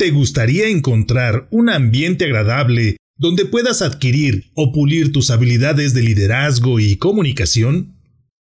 [0.00, 6.80] ¿Te gustaría encontrar un ambiente agradable donde puedas adquirir o pulir tus habilidades de liderazgo
[6.80, 7.98] y comunicación?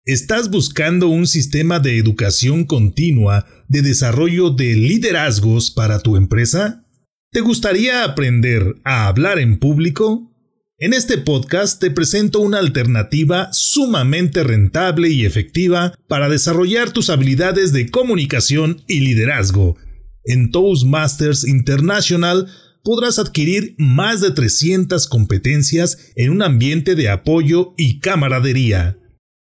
[0.05, 6.85] ¿Estás buscando un sistema de educación continua de desarrollo de liderazgos para tu empresa?
[7.33, 10.31] ¿Te gustaría aprender a hablar en público?
[10.77, 17.73] En este podcast te presento una alternativa sumamente rentable y efectiva para desarrollar tus habilidades
[17.73, 19.79] de comunicación y liderazgo.
[20.27, 22.49] En Toastmasters International
[22.83, 28.97] podrás adquirir más de 300 competencias en un ambiente de apoyo y camaradería.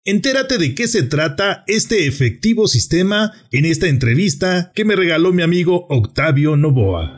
[0.05, 5.41] Entérate de qué se trata este efectivo sistema en esta entrevista que me regaló mi
[5.41, 7.17] amigo Octavio Novoa.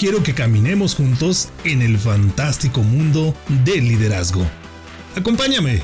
[0.00, 3.34] quiero que caminemos juntos en el fantástico mundo
[3.66, 4.40] del liderazgo.
[5.14, 5.82] Acompáñame.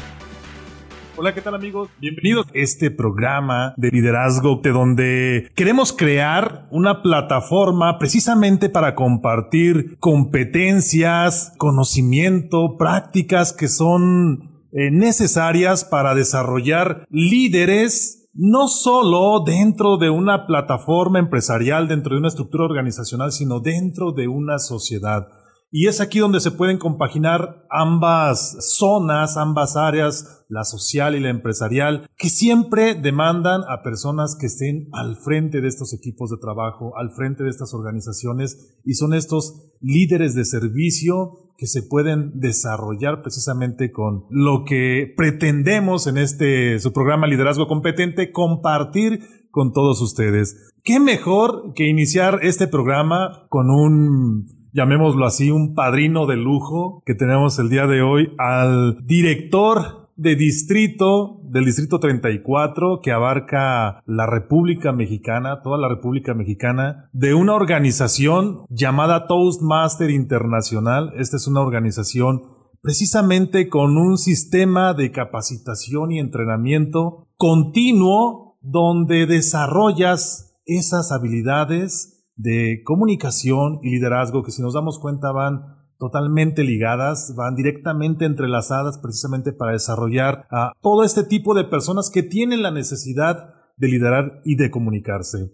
[1.16, 1.90] Hola, ¿qué tal amigos?
[2.00, 9.98] Bienvenidos a este programa de liderazgo de donde queremos crear una plataforma precisamente para compartir
[9.98, 20.46] competencias, conocimiento, prácticas que son eh, necesarias para desarrollar líderes no solo dentro de una
[20.46, 25.28] plataforma empresarial, dentro de una estructura organizacional, sino dentro de una sociedad.
[25.70, 31.30] Y es aquí donde se pueden compaginar ambas zonas, ambas áreas, la social y la
[31.30, 36.96] empresarial, que siempre demandan a personas que estén al frente de estos equipos de trabajo,
[36.96, 43.22] al frente de estas organizaciones, y son estos líderes de servicio que se pueden desarrollar
[43.22, 50.72] precisamente con lo que pretendemos en este su programa Liderazgo Competente compartir con todos ustedes.
[50.84, 57.14] ¿Qué mejor que iniciar este programa con un llamémoslo así, un padrino de lujo que
[57.14, 64.26] tenemos el día de hoy al director de distrito, del distrito 34, que abarca la
[64.26, 71.12] República Mexicana, toda la República Mexicana, de una organización llamada Toastmaster Internacional.
[71.16, 72.42] Esta es una organización
[72.82, 83.80] precisamente con un sistema de capacitación y entrenamiento continuo donde desarrollas esas habilidades de comunicación
[83.82, 89.72] y liderazgo que si nos damos cuenta van totalmente ligadas, van directamente entrelazadas precisamente para
[89.72, 94.70] desarrollar a todo este tipo de personas que tienen la necesidad de liderar y de
[94.70, 95.50] comunicarse.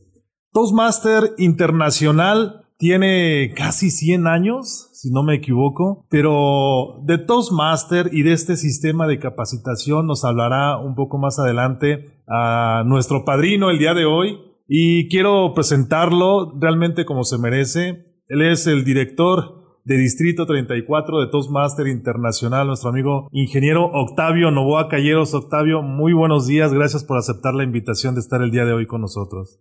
[0.53, 8.33] Toastmaster Internacional tiene casi 100 años, si no me equivoco, pero de Toastmaster y de
[8.33, 13.95] este sistema de capacitación nos hablará un poco más adelante a nuestro padrino el día
[13.95, 18.07] de hoy y quiero presentarlo realmente como se merece.
[18.27, 24.89] Él es el director de Distrito 34 de Toastmaster Internacional, nuestro amigo ingeniero Octavio Novoa
[24.89, 25.35] Calleros.
[25.35, 28.87] Octavio, muy buenos días, gracias por aceptar la invitación de estar el día de hoy
[28.87, 29.61] con nosotros.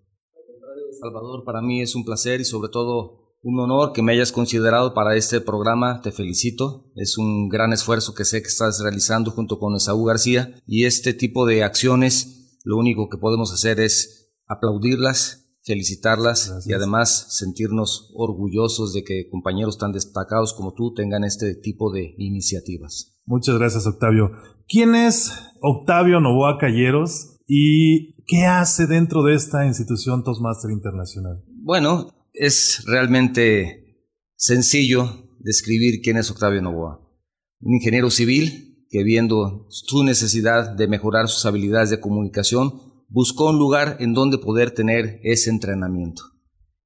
[1.01, 4.94] Salvador, para mí es un placer y sobre todo un honor que me hayas considerado
[4.94, 6.00] para este programa.
[6.01, 6.85] Te felicito.
[6.95, 11.13] Es un gran esfuerzo que sé que estás realizando junto con Esaú García y este
[11.13, 14.20] tipo de acciones lo único que podemos hacer es
[14.51, 21.56] aplaudirlas felicitarlas y además sentirnos orgullosos de que compañeros tan destacados como tú tengan este
[21.56, 23.19] tipo de iniciativas.
[23.25, 24.31] Muchas gracias, Octavio.
[24.68, 25.31] ¿Quién es
[25.62, 31.44] Octavio Novoa Calleros y qué hace dentro de esta institución Toastmaster Internacional?
[31.48, 37.07] Bueno, es realmente sencillo describir quién es Octavio Novoa.
[37.59, 43.60] Un ingeniero civil que viendo su necesidad de mejorar sus habilidades de comunicación, buscó un
[43.60, 46.24] lugar en donde poder tener ese entrenamiento.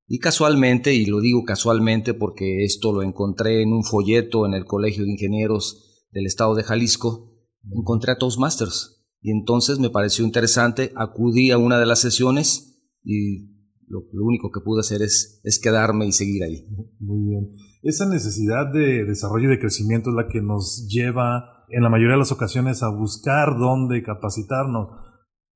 [0.07, 4.65] Y casualmente, y lo digo casualmente porque esto lo encontré en un folleto en el
[4.65, 7.31] Colegio de Ingenieros del Estado de Jalisco,
[7.71, 8.91] encontré a Toastmasters.
[9.21, 13.55] y entonces me pareció interesante, acudí a una de las sesiones y
[13.87, 16.67] lo, único que pude hacer es, es quedarme y seguir ahí.
[16.99, 17.47] Muy bien.
[17.81, 22.13] Esa necesidad de desarrollo y de crecimiento es la que nos lleva en la mayoría
[22.13, 24.89] de las ocasiones a buscar dónde capacitarnos.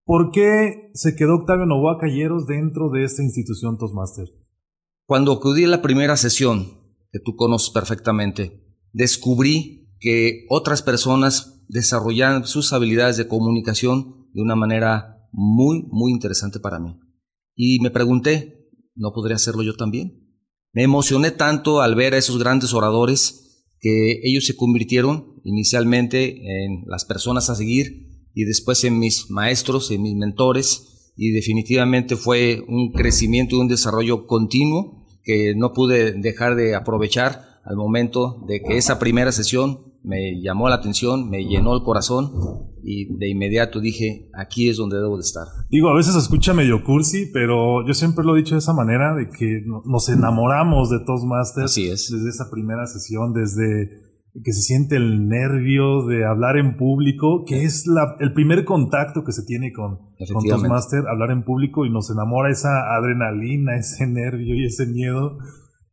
[0.10, 4.26] ¿Por qué se quedó Octavio Novoa Calleros dentro de esta institución Toastmaster?
[5.06, 6.80] Cuando acudí a la primera sesión,
[7.12, 8.60] que tú conoces perfectamente,
[8.92, 16.60] descubrí que otras personas desarrollaban sus habilidades de comunicación de una manera muy, muy interesante
[16.60, 17.00] para mí.
[17.56, 20.28] Y me pregunté, ¿no podría hacerlo yo también?
[20.74, 26.86] Me emocioné tanto al ver a esos grandes oradores que ellos se convirtieron inicialmente en
[26.88, 32.64] las personas a seguir y después en mis maestros, en mis mentores y definitivamente fue
[32.68, 38.62] un crecimiento y un desarrollo continuo que no pude dejar de aprovechar al momento de
[38.62, 42.32] que esa primera sesión me llamó la atención, me llenó el corazón
[42.84, 45.46] y de inmediato dije, aquí es donde debo de estar.
[45.70, 48.74] Digo, a veces se escucha medio cursi, pero yo siempre lo he dicho de esa
[48.74, 51.66] manera, de que nos enamoramos de Toastmasters.
[51.66, 52.10] Así es.
[52.10, 54.09] Desde esa primera sesión, desde
[54.44, 59.24] que se siente el nervio de hablar en público, que es la, el primer contacto
[59.24, 59.98] que se tiene con,
[60.34, 65.38] con Toastmaster, hablar en público y nos enamora esa adrenalina, ese nervio y ese miedo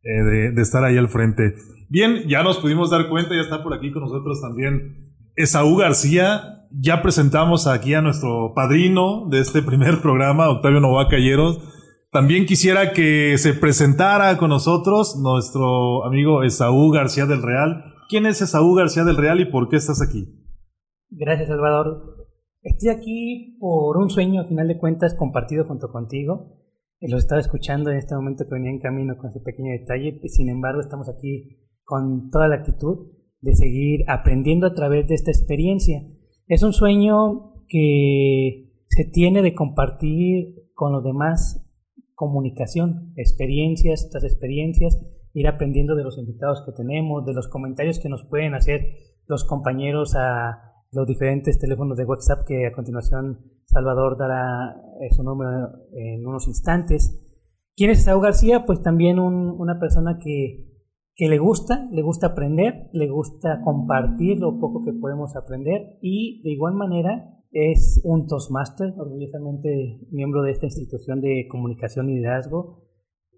[0.03, 1.55] eh, de, de estar ahí al frente.
[1.89, 6.65] Bien, ya nos pudimos dar cuenta, ya está por aquí con nosotros también Esaú García.
[6.71, 11.59] Ya presentamos aquí a nuestro padrino de este primer programa, Octavio Nova Calleros.
[12.11, 17.93] También quisiera que se presentara con nosotros nuestro amigo Esaú García del Real.
[18.09, 20.27] ¿Quién es Esaú García del Real y por qué estás aquí?
[21.09, 22.29] Gracias, Salvador.
[22.61, 26.57] Estoy aquí por un sueño, a final de cuentas, compartido junto contigo.
[27.01, 30.21] Lo estaba escuchando en este momento que venía en camino con ese pequeño detalle.
[30.29, 33.11] Sin embargo, estamos aquí con toda la actitud
[33.41, 36.01] de seguir aprendiendo a través de esta experiencia.
[36.47, 41.61] Es un sueño que se tiene de compartir con los demás
[42.15, 44.97] comunicación, experiencias tras experiencias,
[45.33, 48.81] ir aprendiendo de los invitados que tenemos, de los comentarios que nos pueden hacer
[49.27, 55.23] los compañeros a los diferentes teléfonos de WhatsApp que a continuación Salvador dará eh, su
[55.23, 57.23] número en unos instantes.
[57.75, 58.65] ¿Quién es Saúl García?
[58.65, 60.67] Pues también una persona que
[61.17, 66.43] que le gusta, le gusta aprender, le gusta compartir lo poco que podemos aprender y
[66.43, 72.86] de igual manera es un Toastmaster, orgullosamente miembro de esta institución de comunicación y liderazgo,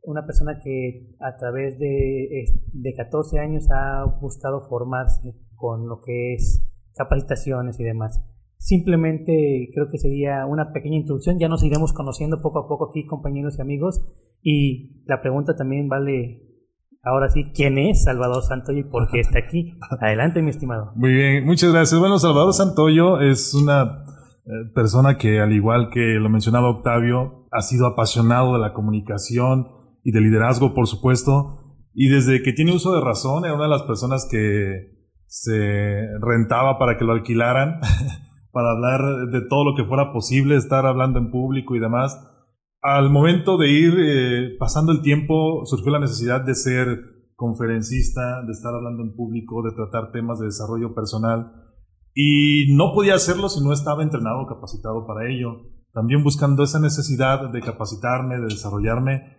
[0.03, 6.33] una persona que a través de, de 14 años ha buscado formarse con lo que
[6.33, 6.65] es
[6.95, 8.21] capacitaciones y demás.
[8.57, 13.05] Simplemente creo que sería una pequeña introducción, ya nos iremos conociendo poco a poco aquí
[13.05, 14.05] compañeros y amigos
[14.41, 16.49] y la pregunta también vale
[17.03, 19.77] ahora sí, ¿quién es Salvador Santoyo y por qué está aquí?
[20.01, 20.91] Adelante, mi estimado.
[20.95, 21.99] Muy bien, muchas gracias.
[21.99, 24.03] Bueno, Salvador Santoyo es una
[24.45, 29.78] eh, persona que, al igual que lo mencionaba Octavio, ha sido apasionado de la comunicación
[30.03, 31.77] y de liderazgo, por supuesto.
[31.93, 36.77] Y desde que tiene uso de razón, era una de las personas que se rentaba
[36.79, 37.79] para que lo alquilaran,
[38.51, 42.17] para hablar de todo lo que fuera posible, estar hablando en público y demás
[42.81, 46.87] al momento de ir eh, pasando el tiempo, surgió la necesidad de ser
[47.35, 51.51] conferencista, de estar hablando en público, de tratar temas de desarrollo personal.
[52.13, 55.61] Y no podía hacerlo si no estaba entrenado o capacitado para ello.
[55.93, 59.37] También buscando esa necesidad de capacitarme, de desarrollarme,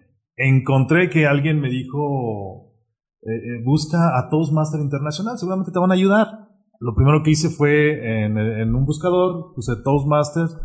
[0.49, 2.75] encontré que alguien me dijo,
[3.23, 6.49] eh, eh, busca a Toastmaster Internacional, seguramente te van a ayudar.
[6.81, 10.57] Lo primero que hice fue en, en un buscador, puse Toastmasters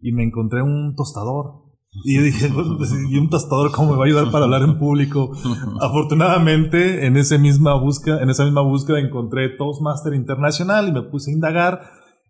[0.00, 4.04] y me encontré un tostador y yo dije, pues, ¿y un tostador cómo me va
[4.04, 5.32] a ayudar para hablar en público?
[5.80, 11.30] Afortunadamente, en, esa misma búsqueda, en esa misma búsqueda encontré Toastmaster Internacional y me puse
[11.30, 11.82] a indagar.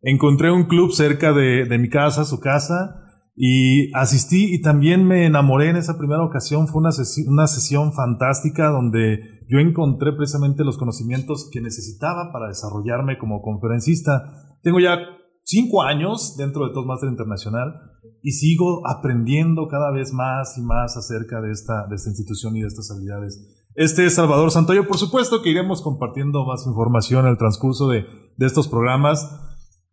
[0.03, 3.10] Encontré un club cerca de, de mi casa, su casa,
[3.43, 6.69] y asistí y también me enamoré en esa primera ocasión.
[6.69, 6.91] Fue una,
[7.27, 14.59] una sesión fantástica donde yo encontré precisamente los conocimientos que necesitaba para desarrollarme como conferencista.
[14.63, 14.99] Tengo ya
[15.43, 17.81] cinco años dentro de Toastmaster Internacional
[18.23, 22.61] y sigo aprendiendo cada vez más y más acerca de esta, de esta institución y
[22.61, 23.41] de estas habilidades.
[23.75, 28.05] Este es Salvador Santoyo, por supuesto que iremos compartiendo más información en el transcurso de,
[28.37, 29.27] de estos programas.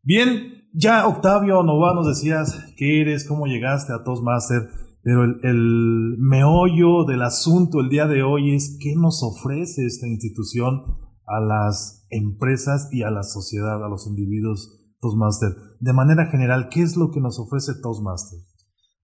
[0.04, 4.70] Bien, ya Octavio Nova nos decías qué eres, cómo llegaste a Toastmaster,
[5.02, 10.08] pero el, el meollo del asunto el día de hoy es qué nos ofrece esta
[10.08, 10.84] institución
[11.26, 15.50] a las empresas y a la sociedad, a los individuos Toastmaster.
[15.80, 18.40] De manera general, ¿qué es lo que nos ofrece Toastmaster?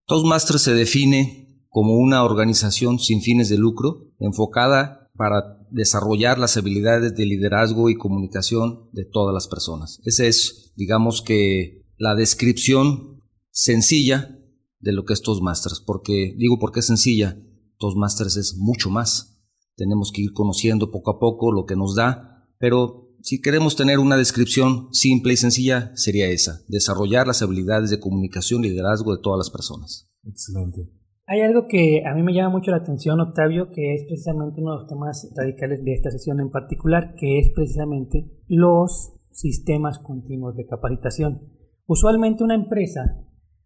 [0.06, 7.16] Toastmaster se define como una organización sin fines de lucro enfocada para desarrollar las habilidades
[7.16, 10.00] de liderazgo y comunicación de todas las personas.
[10.04, 14.40] Esa es, digamos que, la descripción sencilla
[14.80, 15.80] de lo que es Toastmasters.
[15.80, 17.40] Porque, digo, porque es sencilla,
[17.78, 19.40] Toastmasters es mucho más.
[19.76, 24.00] Tenemos que ir conociendo poco a poco lo que nos da, pero si queremos tener
[24.00, 29.22] una descripción simple y sencilla, sería esa, desarrollar las habilidades de comunicación y liderazgo de
[29.22, 30.10] todas las personas.
[30.26, 30.90] Excelente.
[31.34, 34.74] Hay algo que a mí me llama mucho la atención, Octavio, que es precisamente uno
[34.74, 40.56] de los temas radicales de esta sesión en particular, que es precisamente los sistemas continuos
[40.56, 41.42] de capacitación.
[41.88, 43.18] Usualmente una empresa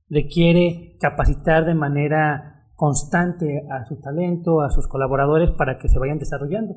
[0.10, 6.20] requiere capacitar de manera constante a su talento, a sus colaboradores para que se vayan
[6.20, 6.74] desarrollando.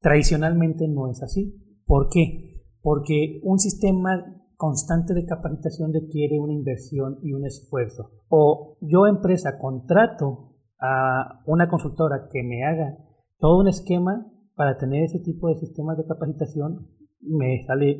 [0.00, 1.82] Tradicionalmente no es así.
[1.86, 2.62] ¿Por qué?
[2.82, 8.10] Porque un sistema constante de capacitación requiere una inversión y un esfuerzo.
[8.28, 12.98] O yo empresa contrato a una consultora que me haga
[13.38, 16.88] todo un esquema para tener ese tipo de sistemas de capacitación,
[17.22, 17.98] me sale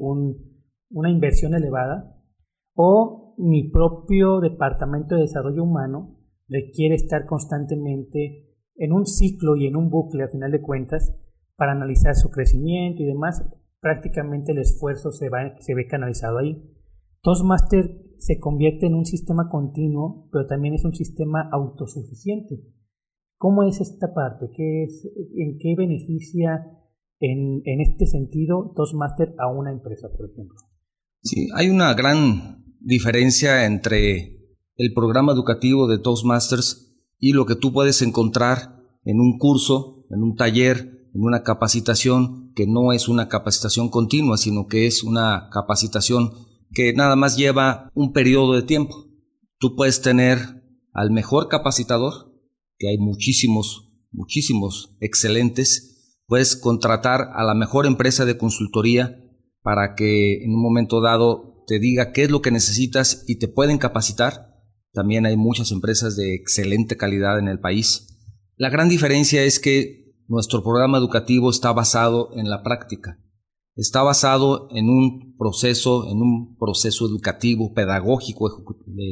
[0.90, 2.14] una inversión elevada.
[2.74, 9.76] O mi propio departamento de desarrollo humano requiere estar constantemente en un ciclo y en
[9.76, 11.16] un bucle, a final de cuentas,
[11.56, 13.46] para analizar su crecimiento y demás,
[13.80, 16.62] prácticamente el esfuerzo se, va, se ve canalizado ahí.
[17.22, 22.62] Toastmaster se convierte en un sistema continuo, pero también es un sistema autosuficiente.
[23.36, 24.50] ¿Cómo es esta parte?
[24.54, 26.66] ¿Qué es, ¿En qué beneficia
[27.18, 30.56] en, en este sentido Toastmaster a una empresa, por ejemplo?
[31.22, 34.40] Sí, hay una gran diferencia entre
[34.76, 40.22] el programa educativo de Toastmasters y lo que tú puedes encontrar en un curso, en
[40.22, 45.48] un taller, en una capacitación que no es una capacitación continua, sino que es una
[45.52, 46.32] capacitación
[46.72, 49.08] que nada más lleva un periodo de tiempo.
[49.58, 50.38] Tú puedes tener
[50.92, 52.32] al mejor capacitador,
[52.78, 59.20] que hay muchísimos, muchísimos excelentes, puedes contratar a la mejor empresa de consultoría
[59.62, 63.48] para que en un momento dado te diga qué es lo que necesitas y te
[63.48, 64.54] pueden capacitar.
[64.92, 68.06] También hay muchas empresas de excelente calidad en el país.
[68.56, 69.99] La gran diferencia es que
[70.30, 73.18] nuestro programa educativo está basado en la práctica.
[73.74, 78.64] Está basado en un proceso, en un proceso educativo, pedagógico,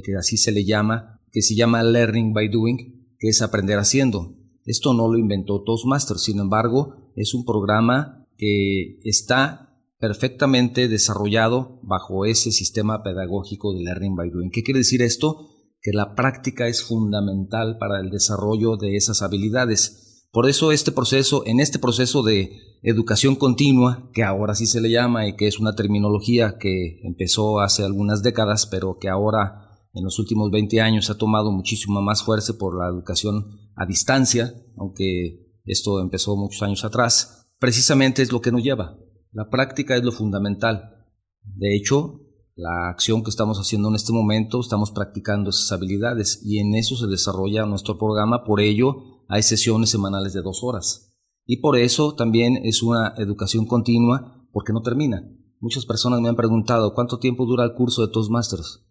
[0.04, 4.36] que así se le llama, que se llama Learning by Doing, que es aprender haciendo.
[4.64, 12.26] Esto no lo inventó Toastmasters, sin embargo, es un programa que está perfectamente desarrollado bajo
[12.26, 14.50] ese sistema pedagógico de Learning by Doing.
[14.52, 15.48] ¿Qué quiere decir esto?
[15.82, 20.07] Que la práctica es fundamental para el desarrollo de esas habilidades.
[20.30, 22.50] Por eso este proceso, en este proceso de
[22.82, 27.60] educación continua, que ahora sí se le llama y que es una terminología que empezó
[27.60, 32.22] hace algunas décadas, pero que ahora en los últimos 20 años ha tomado muchísima más
[32.22, 38.40] fuerza por la educación a distancia, aunque esto empezó muchos años atrás, precisamente es lo
[38.40, 38.96] que nos lleva.
[39.32, 41.06] La práctica es lo fundamental.
[41.42, 42.20] De hecho,
[42.54, 46.96] la acción que estamos haciendo en este momento, estamos practicando esas habilidades y en eso
[46.96, 48.44] se desarrolla nuestro programa.
[48.44, 51.14] Por ello, hay sesiones semanales de dos horas.
[51.46, 55.22] Y por eso también es una educación continua porque no termina.
[55.60, 58.86] Muchas personas me han preguntado cuánto tiempo dura el curso de Toastmasters.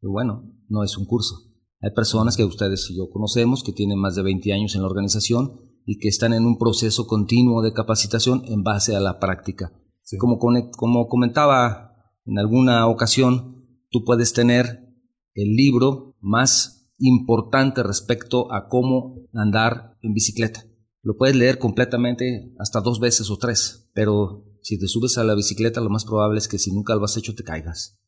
[0.00, 1.36] Y bueno, no es un curso.
[1.80, 4.88] Hay personas que ustedes y yo conocemos que tienen más de 20 años en la
[4.88, 9.72] organización y que están en un proceso continuo de capacitación en base a la práctica.
[10.18, 14.94] Como, como comentaba en alguna ocasión, tú puedes tener
[15.34, 20.64] el libro más importante respecto a cómo andar en bicicleta.
[21.02, 25.34] Lo puedes leer completamente hasta dos veces o tres, pero si te subes a la
[25.34, 28.00] bicicleta lo más probable es que si nunca lo has hecho te caigas.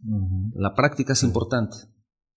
[0.55, 1.77] La práctica es importante.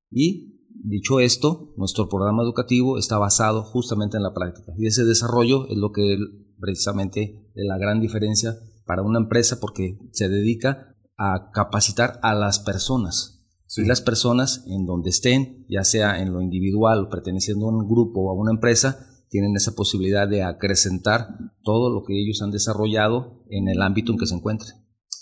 [0.09, 4.73] Y dicho esto, nuestro programa educativo está basado justamente en la práctica.
[4.77, 6.17] Y ese desarrollo es lo que
[6.59, 12.59] precisamente es la gran diferencia para una empresa porque se dedica a capacitar a las
[12.59, 13.36] personas
[13.81, 17.87] y las personas en donde estén, ya sea en lo individual o perteneciendo a un
[17.87, 21.27] grupo o a una empresa, tienen esa posibilidad de acrecentar
[21.63, 24.73] todo lo que ellos han desarrollado en el ámbito en que se encuentren.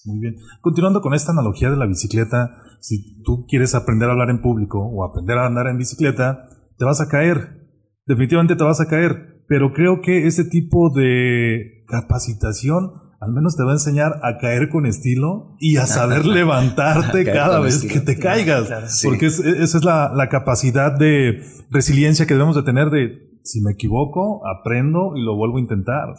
[0.06, 0.36] Muy bien.
[0.62, 4.80] Continuando con esta analogía de la bicicleta, si tú quieres aprender a hablar en público
[4.80, 6.48] o aprender a andar en bicicleta,
[6.78, 7.68] te vas a caer.
[8.06, 9.44] Definitivamente te vas a caer.
[9.48, 14.70] Pero creo que ese tipo de capacitación al menos te va a enseñar a caer
[14.70, 19.02] con estilo y a saber levantarte cada vez que te caigas.
[19.04, 24.42] Porque esa es la, capacidad de resiliencia que debemos de tener de si me equivoco,
[24.48, 26.16] aprendo y lo vuelvo a intentar.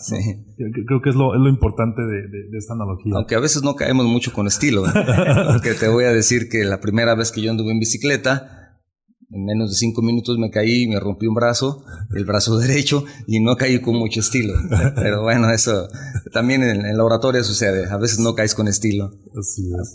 [0.86, 3.14] Creo que es lo, importante de, esta analogía.
[3.16, 4.84] Aunque a veces no caemos mucho con estilo.
[5.52, 8.55] Porque te voy a decir que la primera vez que yo anduve en bicicleta,
[9.30, 11.82] En menos de cinco minutos me caí, me rompí un brazo,
[12.14, 14.54] el brazo derecho, y no caí con mucho estilo.
[14.94, 15.88] Pero bueno, eso
[16.32, 17.90] también en, la oratoria sucede.
[17.90, 19.10] A veces no caes con estilo.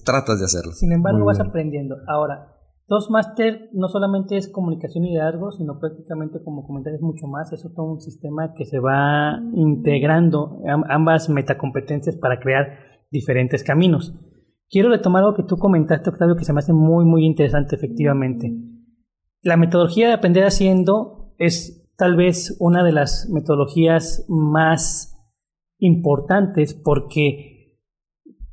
[0.05, 0.73] Tratas de hacerlo.
[0.73, 1.95] Sin embargo, vas aprendiendo.
[2.07, 2.51] Ahora,
[2.87, 7.53] Toastmaster no solamente es comunicación y liderazgo, sino prácticamente, como comentar, es mucho más.
[7.53, 12.67] Es todo un sistema que se va integrando ambas metacompetencias para crear
[13.09, 14.13] diferentes caminos.
[14.69, 18.53] Quiero retomar algo que tú comentaste, Octavio, que se me hace muy, muy interesante, efectivamente.
[19.43, 25.17] La metodología de aprender haciendo es tal vez una de las metodologías más
[25.79, 27.79] importantes porque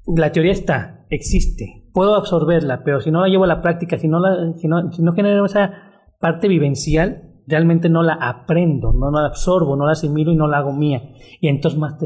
[0.06, 4.08] la teoría está, existe, puedo absorberla, pero si no la llevo a la práctica, si
[4.08, 5.72] no, la, si no, si no genero esa
[6.18, 10.58] parte vivencial, realmente no la aprendo, no la absorbo, no la asimilo y no la
[10.58, 11.02] hago mía.
[11.40, 11.96] Y entonces más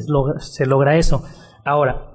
[0.41, 1.23] se logra eso.
[1.65, 2.12] Ahora,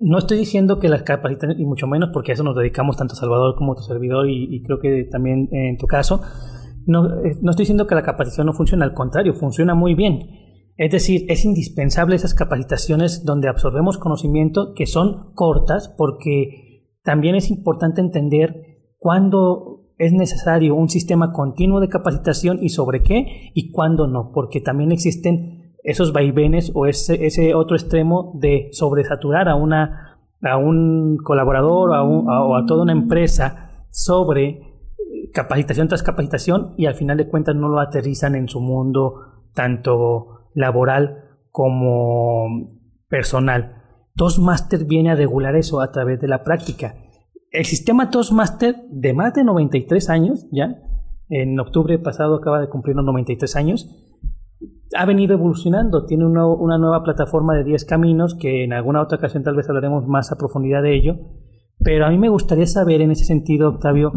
[0.00, 3.14] no estoy diciendo que las capacitaciones, y mucho menos porque a eso nos dedicamos tanto
[3.14, 6.20] Salvador como tu servidor y, creo que también en tu caso,
[6.86, 10.20] no, eh, no estoy diciendo que la capacitación no funciona, al contrario, funciona muy bien.
[10.76, 17.50] Es decir, es indispensable esas capacitaciones donde absorbemos conocimiento que son cortas porque también es
[17.50, 24.06] importante entender cuándo es necesario un sistema continuo de capacitación y sobre qué y cuándo
[24.06, 25.57] no, porque también existen
[25.88, 32.56] esos vaivenes o ese, ese otro extremo de sobresaturar a, una, a un colaborador o
[32.56, 34.60] a, toda una empresa sobre eh,
[35.32, 40.50] capacitación tras capacitación y al final de cuentas no lo aterrizan en su mundo tanto
[40.54, 42.68] laboral como
[43.08, 43.82] personal.
[44.14, 46.96] Toastmaster viene a regular eso a través de la práctica.
[47.50, 50.82] El sistema Toastmaster de más de 93 años, ya,
[51.30, 54.07] en octubre pasado acaba de cumplir los 93 años,
[54.96, 59.42] ha venido evolucionando, tiene una nueva plataforma de 10 caminos que en alguna otra ocasión
[59.42, 61.16] tal vez hablaremos más a profundidad de ello,
[61.78, 64.12] pero a mí me gustaría saber en ese sentido, Octavio,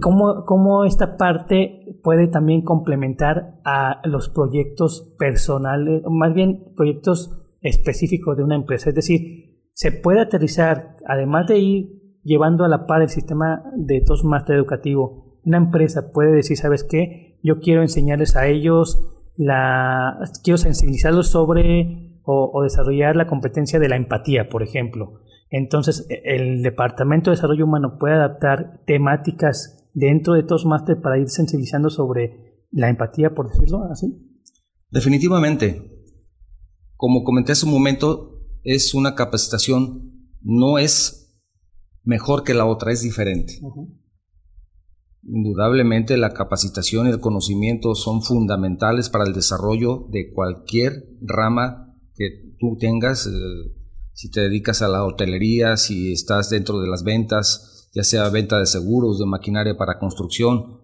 [0.00, 8.36] cómo, cómo esta parte puede también complementar a los proyectos personales, más bien proyectos específicos
[8.36, 11.86] de una empresa, es decir, se puede aterrizar, además de ir
[12.24, 17.38] llevando a la par el sistema de Toastmaster educativo, una empresa puede decir, ¿sabes qué?
[17.42, 23.96] Yo quiero enseñarles a ellos la, quiero sensibilizarlos sobre o, desarrollar la competencia de la
[23.96, 25.22] empatía, por ejemplo.
[25.48, 31.30] Entonces, e, el Departamento de Desarrollo Humano puede adaptar temáticas dentro de Toastmaster para ir
[31.30, 34.14] sensibilizando sobre la empatía, por decirlo así.
[34.90, 35.94] Definitivamente.
[36.96, 41.40] Como comenté hace un momento, es una capacitación, no es
[42.02, 43.54] mejor que la otra, es diferente.
[45.22, 52.54] Indudablemente la capacitación y el conocimiento son fundamentales para el desarrollo de cualquier rama que
[52.58, 53.30] tú tengas, eh,
[54.12, 58.58] si te dedicas a la hotelería, si estás dentro de las ventas, ya sea venta
[58.58, 60.80] de seguros, de maquinaria para construcción,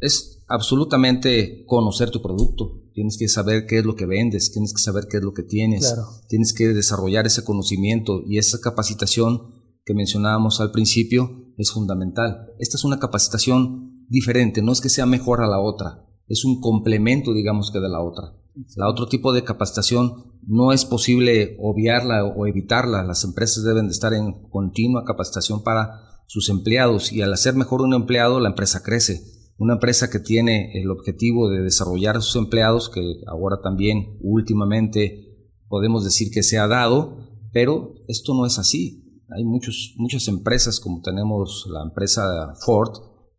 [0.00, 2.82] es absolutamente conocer tu producto.
[2.94, 5.42] Tienes que saber qué es lo que vendes, tienes que saber qué es lo que
[5.42, 5.94] tienes,
[6.28, 12.46] tienes que desarrollar ese conocimiento y esa capacitación que mencionábamos al principio es fundamental.
[12.58, 16.60] Esta es una capacitación diferente, no es que sea mejor a la otra, es un
[16.60, 18.34] complemento, digamos que de la otra.
[18.76, 23.04] La otro tipo de capacitación no es posible obviarla o evitarla.
[23.04, 27.82] Las empresas deben de estar en continua capacitación para sus empleados y al hacer mejor
[27.82, 29.22] un empleado, la empresa crece.
[29.58, 35.48] Una empresa que tiene el objetivo de desarrollar a sus empleados, que ahora también últimamente
[35.68, 37.18] podemos decir que se ha dado,
[37.52, 39.07] pero esto no es así.
[39.36, 42.90] Hay muchos, muchas empresas, como tenemos la empresa Ford,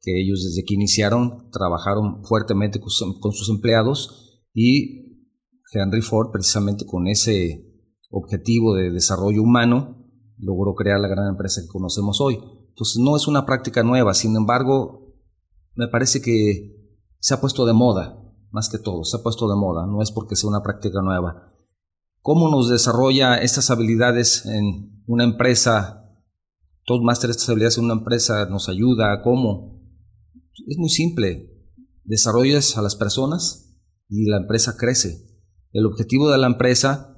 [0.02, 5.28] que ellos desde que iniciaron trabajaron fuertemente con, sus empleados y
[5.74, 7.66] Henry Ford, precisamente con ese
[8.10, 10.06] objetivo de desarrollo humano,
[10.38, 12.40] logró crear la gran empresa que conocemos hoy.
[12.70, 15.16] Entonces no es una práctica nueva, sin embargo,
[15.76, 19.56] me parece que se ha puesto de moda, más que todo, se ha puesto de
[19.56, 21.54] moda, no es porque sea una práctica nueva.
[22.22, 25.96] ¿Cómo nos desarrolla estas habilidades en una empresa,
[26.86, 29.80] Toastmaster estas habilidades en una empresa nos ayuda, ¿cómo?
[30.68, 31.50] Es muy simple,
[32.04, 33.80] desarrollas a las personas
[34.10, 35.30] y la empresa crece.
[35.72, 37.18] El objetivo de la empresa,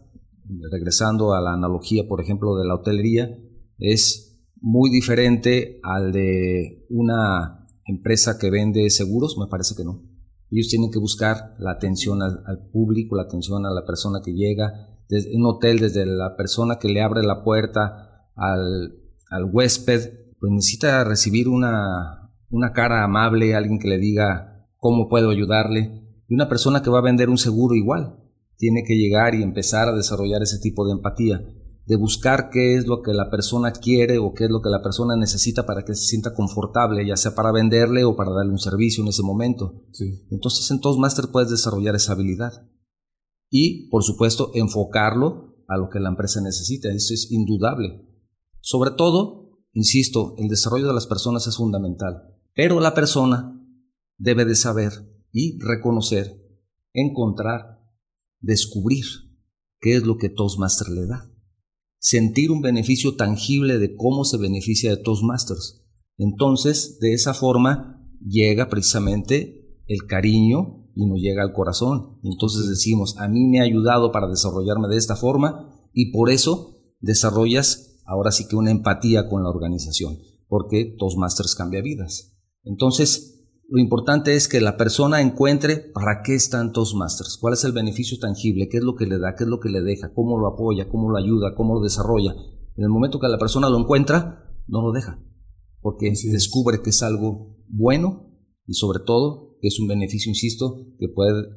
[0.72, 3.38] regresando a la analogía, por ejemplo, de la hotelería,
[3.80, 10.04] es muy diferente al de una empresa que vende seguros, me parece que no.
[10.52, 14.34] Ellos tienen que buscar la atención al, al público, la atención a la persona que
[14.34, 18.96] llega, desde un hotel, desde la persona que le abre la puerta al,
[19.30, 25.30] al huésped, pues necesita recibir una, una cara amable, alguien que le diga cómo puedo
[25.30, 26.02] ayudarle.
[26.30, 28.16] Y una persona que va a vender un seguro igual,
[28.56, 31.42] tiene que llegar y empezar a desarrollar ese tipo de empatía.
[31.88, 34.82] de buscar qué es lo que la persona quiere o qué es lo que la
[34.82, 38.60] persona necesita para que se sienta confortable, ya sea para venderle o para darle un
[38.60, 39.84] servicio en ese momento.
[40.30, 42.54] Entonces en Toastmaster puedes desarrollar esa habilidad
[43.52, 46.90] y, por supuesto, enfocarlo a lo que la empresa necesita.
[46.90, 48.04] Eso es indudable.
[48.62, 52.24] Sobre todo, insisto, el desarrollo de las personas es fundamental,
[52.56, 53.64] pero la persona
[54.18, 54.94] debe de saber
[55.32, 56.42] y reconocer,
[56.94, 57.80] encontrar,
[58.40, 59.06] descubrir
[59.80, 61.32] qué es lo que Toastmaster le da
[62.02, 65.86] sentir un beneficio tangible de cómo se beneficia de Toastmasters.
[66.18, 72.20] Entonces, de esa forma llega precisamente el cariño y nos llega al corazón.
[72.24, 76.78] Entonces decimos, a mí me ha ayudado para desarrollarme de esta forma y por eso
[77.00, 82.38] desarrollas ahora sí que una empatía con la organización, porque Toastmasters cambia vidas.
[82.64, 87.72] Entonces, lo importante es que la persona encuentre para qué están Toastmasters, cuál es el
[87.72, 90.38] beneficio tangible, qué es lo que le da, qué es lo que le deja, cómo
[90.38, 92.36] lo apoya, cómo lo ayuda, cómo lo desarrolla.
[92.76, 95.24] En el momento que la persona lo encuentra, no lo deja,
[95.80, 98.30] porque descubre que es algo bueno
[98.68, 101.48] y sobre todo es un beneficio, insisto, que puede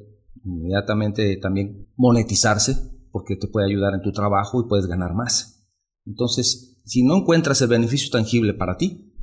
[0.43, 2.75] inmediatamente también monetizarse
[3.11, 5.65] porque te puede ayudar en tu trabajo y puedes ganar más.
[6.05, 9.13] Entonces, si no encuentras el beneficio tangible para ti,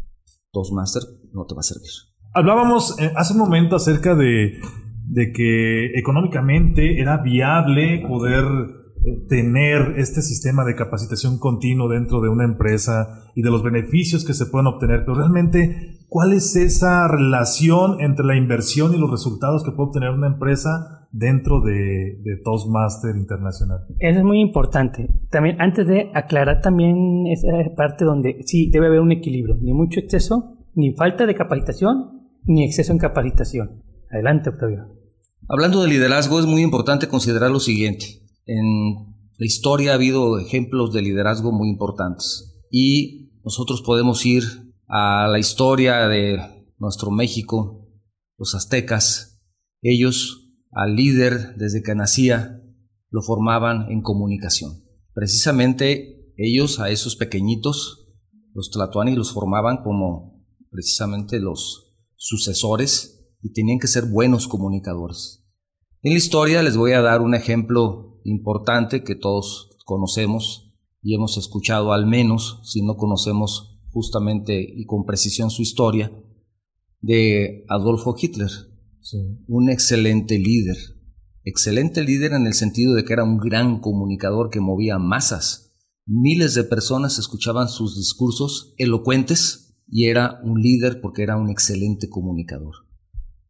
[0.50, 1.90] Toastmaster no te va a servir.
[2.34, 4.58] Hablábamos eh, hace un momento acerca de,
[5.34, 8.44] que económicamente era viable poder
[9.28, 14.34] tener este sistema de capacitación continuo dentro de una empresa y de los beneficios que
[14.34, 19.64] se pueden obtener, pero realmente, ¿cuál es esa relación entre la inversión y los resultados
[19.64, 23.80] que puede obtener una empresa dentro de, de Toastmaster Internacional?
[23.98, 25.08] Eso es muy importante.
[25.30, 30.00] También, antes de aclarar también esa parte donde sí debe haber un equilibrio, ni mucho
[30.00, 33.82] exceso, ni falta de capacitación, ni exceso en capacitación.
[34.10, 34.86] Adelante, Octavio.
[35.48, 38.21] Hablando de liderazgo, es muy importante considerar lo siguiente.
[38.46, 44.44] En la historia ha habido ejemplos de liderazgo muy importantes y nosotros podemos ir
[44.88, 46.38] a la historia de
[46.78, 47.88] nuestro México,
[48.38, 49.40] los aztecas.
[49.80, 52.62] Ellos, al líder desde que nacía,
[53.10, 54.84] lo formaban en comunicación.
[55.12, 58.08] Precisamente ellos a esos pequeñitos,
[58.54, 65.44] los tlatoani, los formaban como precisamente los sucesores y tenían que ser buenos comunicadores.
[66.02, 71.36] En la historia les voy a dar un ejemplo importante que todos conocemos y hemos
[71.36, 76.12] escuchado al menos, si no conocemos justamente y con precisión su historia,
[77.00, 78.50] de Adolfo Hitler,
[79.48, 80.76] un excelente líder,
[81.44, 85.72] excelente líder en el sentido de que era un gran comunicador que movía masas.
[86.06, 92.08] Miles de personas escuchaban sus discursos elocuentes y era un líder porque era un excelente
[92.08, 92.74] comunicador.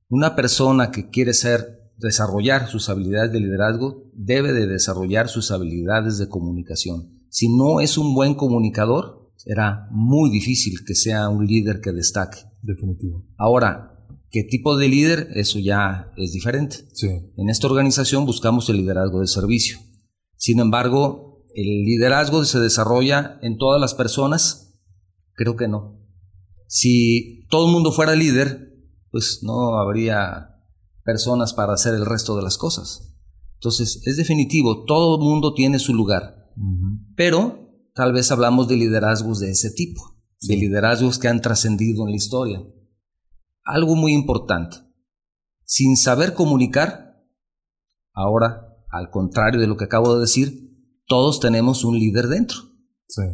[0.08, 6.18] Una persona que quiere ser desarrollar sus habilidades de liderazgo debe de desarrollar sus habilidades
[6.18, 7.22] de comunicación.
[7.28, 12.38] Si no es un buen comunicador, será muy difícil que sea un líder que destaque.
[12.60, 13.24] Definitivo.
[13.36, 15.28] Ahora, ¿qué tipo de líder?
[15.34, 16.76] Eso ya es diferente.
[16.92, 17.08] Sí.
[17.36, 19.78] En esta organización buscamos el liderazgo de servicio.
[20.36, 24.74] Sin embargo, ¿el liderazgo se desarrolla en todas las personas?
[25.34, 25.98] Creo que no.
[26.66, 28.72] Si todo el mundo fuera líder,
[29.10, 30.51] pues no habría
[31.04, 33.14] personas para hacer el resto de las cosas.
[33.54, 36.50] Entonces, es definitivo, todo el mundo tiene su lugar,
[37.16, 42.10] pero tal vez hablamos de liderazgos de ese tipo, de liderazgos que han trascendido en
[42.10, 42.62] la historia.
[43.64, 44.78] Algo muy importante,
[45.64, 47.22] sin saber comunicar,
[48.12, 50.62] ahora, al contrario de lo que acabo de decir,
[51.06, 52.58] todos tenemos un líder dentro.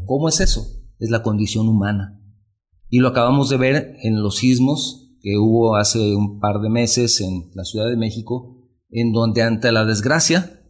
[0.07, 0.67] ¿Cómo es eso?
[0.99, 2.21] Es la condición humana.
[2.91, 7.51] Y lo acabamos de ver en los sismos hubo hace un par de meses en
[7.55, 8.57] la Ciudad de México,
[8.91, 10.63] en donde ante la desgracia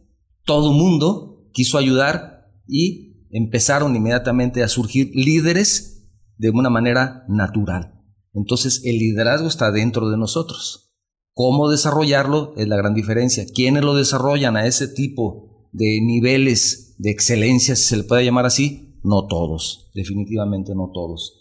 [0.43, 7.93] todo mundo quiso ayudar y empezaron inmediatamente a surgir líderes de una manera natural.
[8.33, 10.93] Entonces el liderazgo está dentro de nosotros.
[11.33, 12.53] ¿Cómo desarrollarlo?
[12.57, 13.45] Es la gran diferencia.
[13.53, 18.45] ¿Quiénes lo desarrollan a ese tipo de niveles de excelencia, si se le puede llamar
[18.45, 18.99] así?
[19.03, 21.38] No todos, definitivamente no todos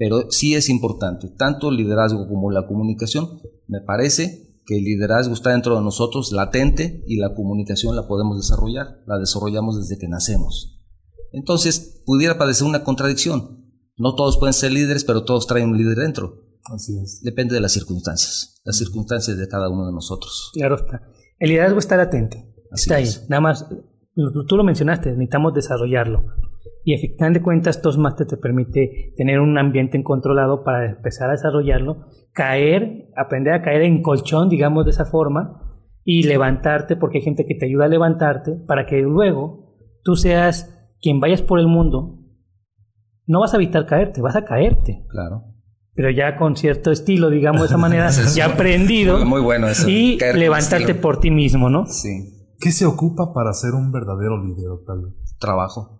[0.00, 3.38] pero sí es importante, tanto el liderazgo como la comunicación.
[3.66, 8.38] Me parece que el liderazgo está dentro de nosotros, latente, y la comunicación la podemos
[8.38, 10.80] desarrollar, la desarrollamos desde que nacemos.
[11.32, 13.62] Entonces, pudiera parecer una contradicción.
[13.98, 16.46] No todos pueden ser líderes, pero todos traen un líder dentro.
[16.74, 17.20] Así es.
[17.22, 20.50] Depende de las circunstancias, las circunstancias de cada uno de nosotros.
[20.54, 21.02] Claro está.
[21.38, 22.54] El liderazgo está latente.
[22.72, 23.08] está ahí.
[23.28, 23.66] Nada más,
[24.14, 26.24] tú lo mencionaste, necesitamos desarrollarlo.
[26.84, 31.32] Y a final de cuentas, Toastmaster te permite tener un ambiente controlado para empezar a
[31.32, 35.62] desarrollarlo, caer, aprender a caer en colchón, digamos de esa forma,
[36.04, 40.76] y levantarte, porque hay gente que te ayuda a levantarte, para que luego tú seas
[41.00, 42.18] quien vayas por el mundo,
[43.26, 45.04] no vas a evitar caerte, vas a caerte.
[45.08, 45.44] Claro.
[45.94, 49.24] Pero ya con cierto estilo, digamos de esa manera, ya aprendido.
[49.26, 49.88] Muy bueno eso.
[49.88, 51.86] Y levantarte por ti mismo, ¿no?
[51.86, 52.56] Sí.
[52.58, 55.14] ¿Qué se ocupa para ser un verdadero líder, Octavio?
[55.38, 55.99] Trabajo.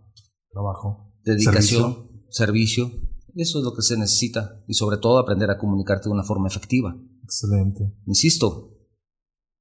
[0.50, 1.12] Trabajo.
[1.24, 2.90] Dedicación, servicio.
[3.34, 4.62] Eso es lo que se necesita.
[4.66, 6.96] Y sobre todo aprender a comunicarte de una forma efectiva.
[7.22, 7.94] Excelente.
[8.06, 8.76] Insisto,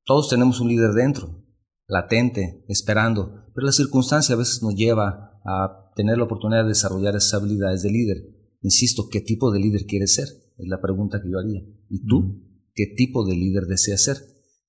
[0.06, 1.44] todos tenemos un líder dentro,
[1.88, 7.16] latente, esperando, pero la circunstancia a veces nos lleva a tener la oportunidad de desarrollar
[7.16, 8.18] esas habilidades de líder.
[8.62, 10.28] Insisto, ¿qué tipo de líder quieres ser?
[10.58, 11.62] Es la pregunta que yo haría.
[11.90, 12.42] ¿Y tú?
[12.74, 14.18] ¿Qué tipo de líder deseas ser?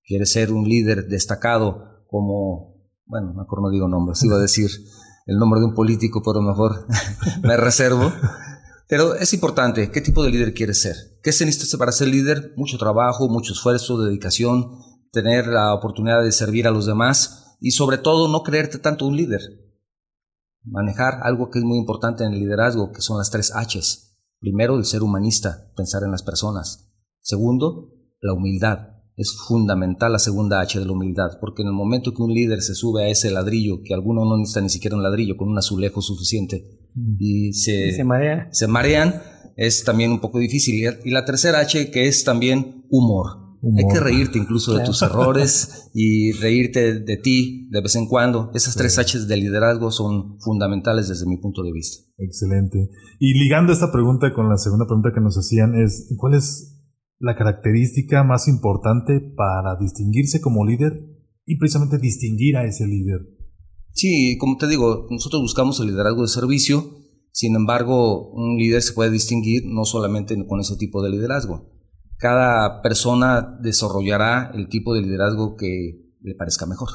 [0.04, 2.74] ¿Quieres ser un líder destacado como,
[3.06, 4.70] bueno, mejor no digo nombres, iba a decir
[5.26, 6.87] el nombre de un político, pero mejor
[7.42, 8.12] me reservo.
[8.88, 10.96] Pero es importante, ¿qué tipo de líder quieres ser?
[11.22, 12.52] ¿Qué se necesita para ser líder?
[12.56, 14.78] Mucho trabajo, mucho esfuerzo, dedicación,
[15.12, 19.16] tener la oportunidad de servir a los demás y sobre todo no creerte tanto un
[19.16, 19.40] líder.
[20.64, 24.18] Manejar algo que es muy importante en el liderazgo, que son las tres Hs.
[24.40, 26.90] Primero, el ser humanista, pensar en las personas.
[27.20, 28.99] Segundo, la humildad.
[29.20, 32.62] Es fundamental la segunda H de la humildad, porque en el momento que un líder
[32.62, 35.59] se sube a ese ladrillo, que alguno no necesita ni siquiera un ladrillo, con un
[35.59, 37.16] azulejo suficiente, Mm.
[37.18, 38.48] y se, se, marea.
[38.52, 39.22] se marean,
[39.56, 40.74] es también un poco difícil.
[41.04, 43.50] Y la tercera H, que es también humor.
[43.76, 48.50] Hay que reírte incluso de tus errores y reírte de, ti de vez en cuando.
[48.54, 52.02] Esas tres Hs de liderazgo son fundamentales desde mi punto de vista.
[52.16, 52.88] Excelente.
[53.18, 56.80] Y ligando esta pregunta con la segunda pregunta que nos hacían es, ¿cuál es
[57.20, 61.04] la característica más importante para distinguirse como líder
[61.44, 63.20] y precisamente distinguir a ese líder?
[63.92, 66.96] Sí, como te digo, nosotros buscamos el liderazgo de servicio,
[67.33, 71.70] sin embargo, un líder se puede distinguir no solamente con ese tipo de liderazgo.
[72.16, 76.88] Cada persona desarrollará el tipo de liderazgo que le parezca mejor.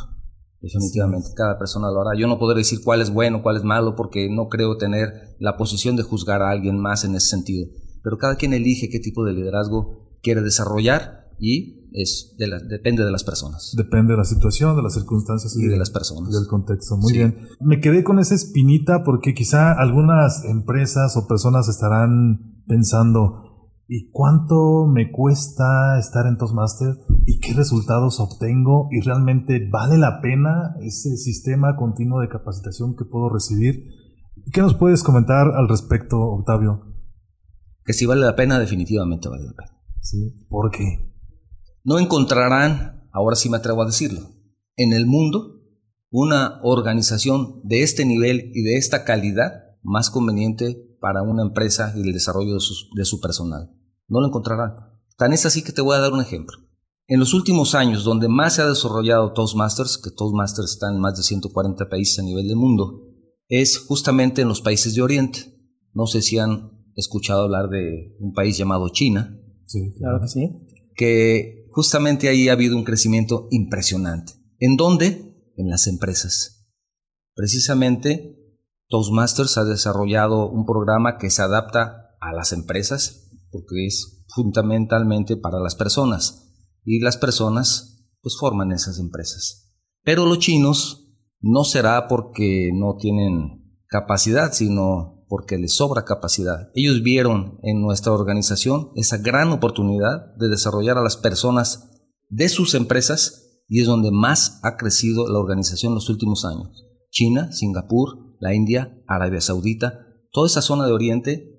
[0.59, 2.19] Definitivamente, cada persona lo hará.
[2.19, 5.57] Yo no podré decir cuál es bueno, cuál es malo, porque no creo tener la
[5.57, 7.67] posición de juzgar a alguien más en ese sentido.
[8.03, 13.05] Pero cada quien elige qué tipo de liderazgo quiere desarrollar y es de la, depende
[13.05, 13.73] de las personas.
[13.77, 16.33] Depende de la situación, de las circunstancias y, de, las personas.
[16.33, 16.97] Del contexto.
[16.97, 17.17] Muy sí.
[17.19, 17.37] bien.
[17.61, 24.87] Me quedé con esa espinita porque quizá algunas empresas o personas estarán pensando, ¿y cuánto
[24.87, 26.95] me cuesta estar en Toastmaster?
[27.25, 28.89] ¿Y qué resultados obtengo?
[28.91, 33.85] ¿Y realmente vale la pena ese sistema continuo de capacitación que puedo recibir?
[34.51, 36.81] ¿Qué nos puedes comentar al respecto, Octavio?
[37.85, 39.74] Que si vale la pena, definitivamente vale la pena.
[40.05, 40.45] Sí.
[40.49, 41.11] ¿Por qué?
[41.83, 44.35] No encontrarán, ahora sí me atrevo a decirlo,
[44.75, 45.63] en el mundo
[46.11, 52.01] una organización de este nivel y de esta calidad más conveniente para una empresa y
[52.01, 53.71] el desarrollo de su, de su, personal.
[54.07, 54.75] No lo encontrarán.
[55.17, 56.57] Tan es así que te voy a dar un ejemplo.
[57.07, 61.17] En los últimos años, donde más se ha desarrollado Toastmasters, que Toastmasters está en más
[61.17, 63.01] de 140 países a nivel del mundo,
[63.47, 65.53] es justamente en los países de Oriente.
[65.93, 69.39] No sé si han escuchado hablar de un país llamado China.
[69.65, 70.49] Sí, claro que sí.
[70.95, 74.33] Que justamente ahí ha habido un crecimiento impresionante.
[74.59, 75.51] ¿En dónde?
[75.57, 76.67] En las empresas.
[77.35, 78.37] Precisamente,
[78.87, 85.59] Toastmasters ha desarrollado un programa que se adapta a las empresas, porque es fundamentalmente para
[85.59, 86.53] las personas.
[86.83, 89.73] Y las personas, pues, forman esas empresas.
[90.03, 96.69] Pero los chinos no será porque no tienen capacidad, sino porque les sobra capacidad.
[96.75, 101.89] Ellos vieron en nuestra organización esa gran oportunidad de desarrollar a las personas
[102.29, 106.85] de sus empresas y es donde más ha crecido la organización en los últimos años.
[107.09, 111.55] China, Singapur, la India, Arabia Saudita, toda esa zona de Oriente,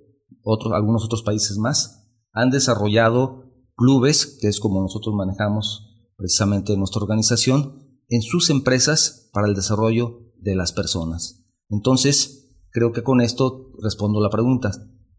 [0.72, 7.82] algunos otros países más, han desarrollado clubes, que es como nosotros manejamos precisamente nuestra organización,
[8.08, 11.44] en sus empresas para el desarrollo de las personas.
[11.68, 14.70] Entonces, creo que con esto respondo la pregunta.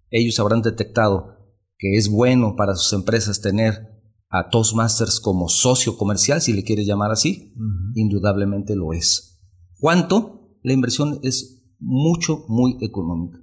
[0.09, 1.37] Ellos habrán detectado
[1.77, 3.97] que es bueno para sus empresas tener
[4.29, 7.53] a Toastmasters como socio comercial, si le quieres llamar así.
[7.55, 7.91] Uh -huh.
[7.95, 9.39] Indudablemente lo es.
[9.79, 10.57] ¿Cuánto?
[10.63, 13.39] La inversión es mucho, muy económica.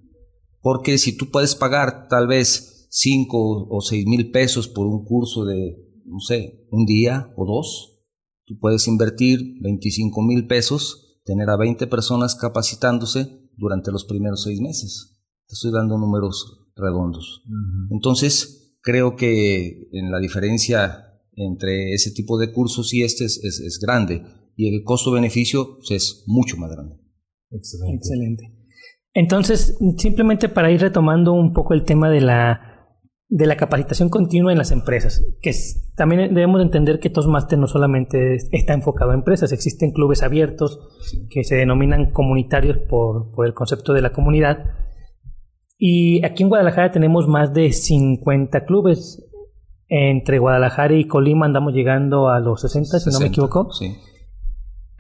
[0.60, 5.44] Porque si tú puedes pagar tal vez 5 o 6 mil pesos por un curso
[5.44, 8.00] de, no sé, un día o dos,
[8.44, 14.60] tú puedes invertir 25 mil pesos, tener a 20 personas capacitándose durante los primeros seis
[14.60, 15.20] meses.
[15.46, 17.42] Te estoy dando números redondos.
[17.46, 17.88] Uh -huh.
[17.92, 21.00] Entonces, creo que en la diferencia
[21.36, 24.22] entre ese tipo de cursos y este es, es, es grande
[24.56, 26.96] y el costo-beneficio pues, es mucho más grande.
[27.50, 27.96] Excelente.
[27.96, 28.54] Excelente.
[29.12, 32.73] Entonces, simplemente para ir retomando un poco el tema de la
[33.34, 35.50] de la capacitación continua en las empresas, que
[35.96, 40.78] también debemos entender que Toastmaster no solamente está enfocado a empresas, existen clubes abiertos
[41.30, 44.66] que se denominan comunitarios por, por, el concepto de la comunidad.
[45.76, 49.28] Y aquí en Guadalajara tenemos más de 50 clubes.
[49.88, 53.72] Entre Guadalajara y Colima andamos llegando a los 60, si no me equivoco.
[53.72, 53.96] Sí.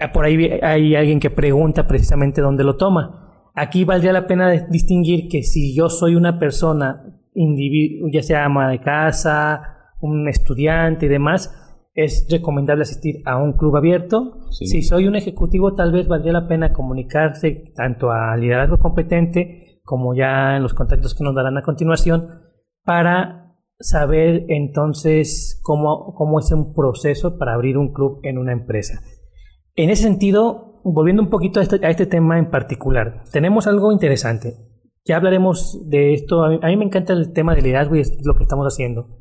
[0.00, 3.52] Ah, por ahí hay alguien que pregunta precisamente dónde lo toma.
[3.54, 7.14] Aquí valdría la pena distinguir que si yo soy una persona
[8.12, 11.52] ya sea ama de casa, un estudiante y demás,
[11.94, 14.40] es recomendable asistir a un club abierto.
[14.50, 20.14] Si soy un ejecutivo, tal vez valdría la pena comunicarse tanto al liderazgo competente como
[20.14, 22.28] ya en los contactos que nos darán a continuación
[22.84, 23.44] para
[23.78, 29.00] saber entonces cómo, cómo es un proceso para abrir un club en una empresa.
[29.74, 33.92] En ese sentido, volviendo un poquito a este, a este tema en particular, tenemos algo
[33.92, 34.54] interesante.
[35.04, 36.44] Ya hablaremos de esto.
[36.44, 39.20] A mí, me encanta el tema del liderazgo y es lo que estamos haciendo.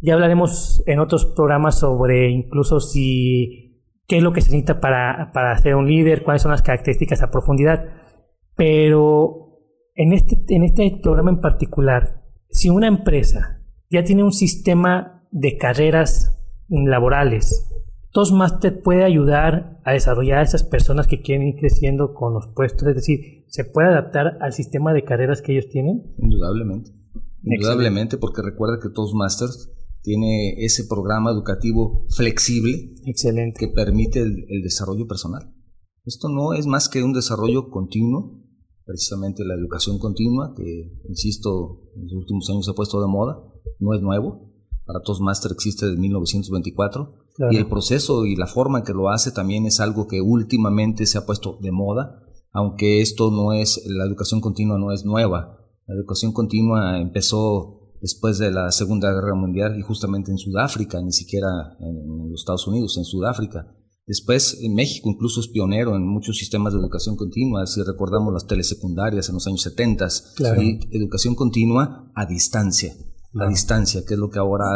[0.00, 5.30] Ya hablaremos en otros programas sobre incluso si qué es lo que se necesita para,
[5.32, 7.84] para ser un líder, cuáles son las características a profundidad.
[8.56, 9.60] Pero
[9.94, 15.56] en este, en este programa en particular, si una empresa ya tiene un sistema de
[15.58, 17.71] carreras laborales
[18.12, 22.86] Toastmaster puede ayudar a desarrollar a esas personas que quieren ir creciendo con los puestos,
[22.88, 26.14] es decir, ¿se puede adaptar al sistema de carreras que ellos tienen?
[26.18, 26.90] Indudablemente.
[27.42, 29.72] Indudablemente, porque recuerda que Toastmasters
[30.02, 33.58] tiene ese programa educativo flexible Excelente.
[33.58, 35.54] que permite el, el, desarrollo personal.
[36.04, 38.42] Esto no es más que un desarrollo continuo,
[38.84, 43.38] precisamente la educación continua, que, insisto, en los últimos años se ha puesto de moda,
[43.78, 44.52] no es nuevo.
[44.84, 49.32] Para Toastmaster existe desde 1924 y el proceso y la forma en que lo hace
[49.32, 54.04] también es algo que últimamente se ha puesto de moda, aunque esto no es, la
[54.04, 55.58] educación continua no es nueva.
[55.86, 61.12] La educación continua empezó después de la Segunda Guerra Mundial y justamente en Sudáfrica, ni
[61.12, 63.74] siquiera en, los Estados Unidos, en Sudáfrica.
[64.06, 68.46] Después, en México incluso es pionero en muchos sistemas de educación continua, si recordamos las
[68.46, 70.08] telesecundarias en los años 70,
[70.60, 72.94] y educación continua a distancia,
[73.40, 74.66] a distancia, que es lo que ahora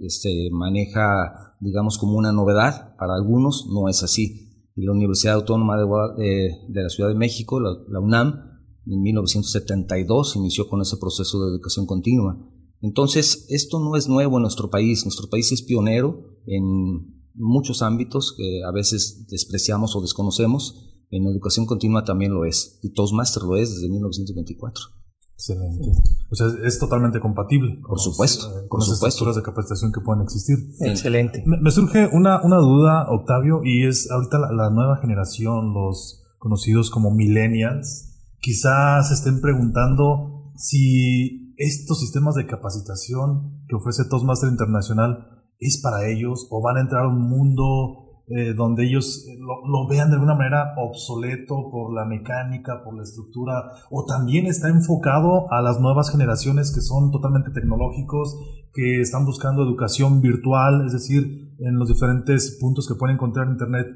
[0.00, 2.96] este, maneja digamos, como una novedad.
[2.96, 4.48] Para algunos no es así.
[4.74, 8.50] Y la Universidad Autónoma de, la Ciudad de México, la, UNAM,
[8.86, 12.36] en 1972 inició con ese proceso de educación continua.
[12.80, 15.04] Entonces, esto no es nuevo en nuestro país.
[15.04, 20.86] Nuestro país es pionero en muchos ámbitos que a veces despreciamos o desconocemos.
[21.10, 22.78] En educación continua también lo es.
[22.82, 24.99] Y Toastmaster lo es desde 1924.
[25.40, 25.90] Excelente.
[26.30, 27.80] O sea, es totalmente compatible.
[27.88, 28.46] Por supuesto.
[28.60, 30.58] Eh, con, las estructuras de capacitación que pueden existir.
[30.80, 31.42] Excelente.
[31.46, 37.10] Me, surge una, una, duda, Octavio, y es ahorita la, nueva generación, los conocidos como
[37.10, 46.06] millennials, quizás estén preguntando si estos sistemas de capacitación que ofrece Toastmaster Internacional es para
[46.06, 50.14] ellos o van a entrar a un mundo eh, donde ellos eh, lo, vean de
[50.14, 55.80] alguna manera obsoleto por la mecánica, por la estructura, o también está enfocado a las
[55.80, 58.38] nuevas generaciones que son totalmente tecnológicos,
[58.72, 63.54] que están buscando educación virtual, es decir, en los diferentes puntos que pueden encontrar en
[63.54, 63.88] Internet.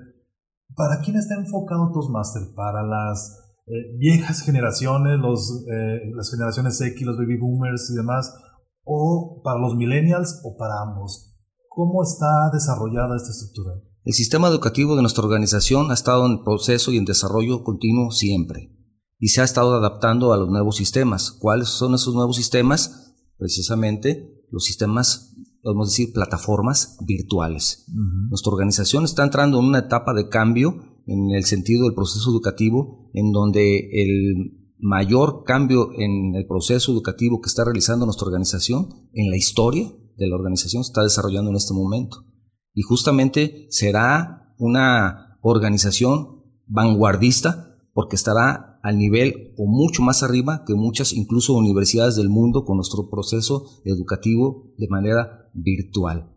[0.75, 2.43] ¿Para quién está enfocado Toastmaster?
[2.57, 5.65] ¿Para las eh, viejas generaciones, los,
[6.13, 8.35] las generaciones X, los baby boomers y demás?
[8.83, 11.39] ¿O para los millennials o para ambos?
[11.69, 13.94] ¿Cómo está desarrollada esta estructura?
[14.05, 18.71] El sistema educativo de nuestra organización ha estado en proceso y en desarrollo continuo siempre
[19.19, 21.33] y se ha estado adaptando a los nuevos sistemas.
[21.33, 23.15] ¿Cuáles son esos nuevos sistemas?
[23.39, 27.87] Precisamente los sistemas, podemos decir, plataformas virtuales.
[28.29, 33.11] Nuestra organización está entrando en una etapa de cambio en el sentido del proceso educativo,
[33.15, 39.31] en donde el mayor cambio en el proceso educativo que está realizando nuestra organización, en
[39.31, 42.27] la historia de la organización, se está desarrollando en este momento
[42.75, 50.75] y justamente será una organización vanguardista porque estará al nivel o mucho más arriba que
[50.75, 56.37] muchas incluso universidades del mundo con nuestro proceso educativo de manera virtual.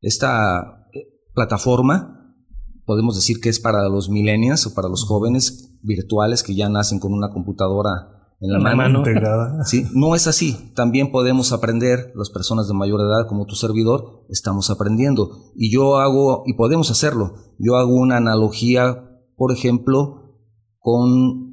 [0.00, 2.34] Esta eh, plataforma
[2.84, 6.98] podemos decir que es para los millennials o para los jóvenes virtuales que ya nacen
[6.98, 9.64] con una computadora en la, mano, integrada.
[9.64, 10.72] Sí, no es así.
[10.74, 15.52] También podemos aprender, las personas de mayor edad como tu servidor, estamos aprendiendo.
[15.54, 20.38] Y yo hago, y podemos hacerlo, yo hago una analogía, por ejemplo,
[20.78, 21.46] con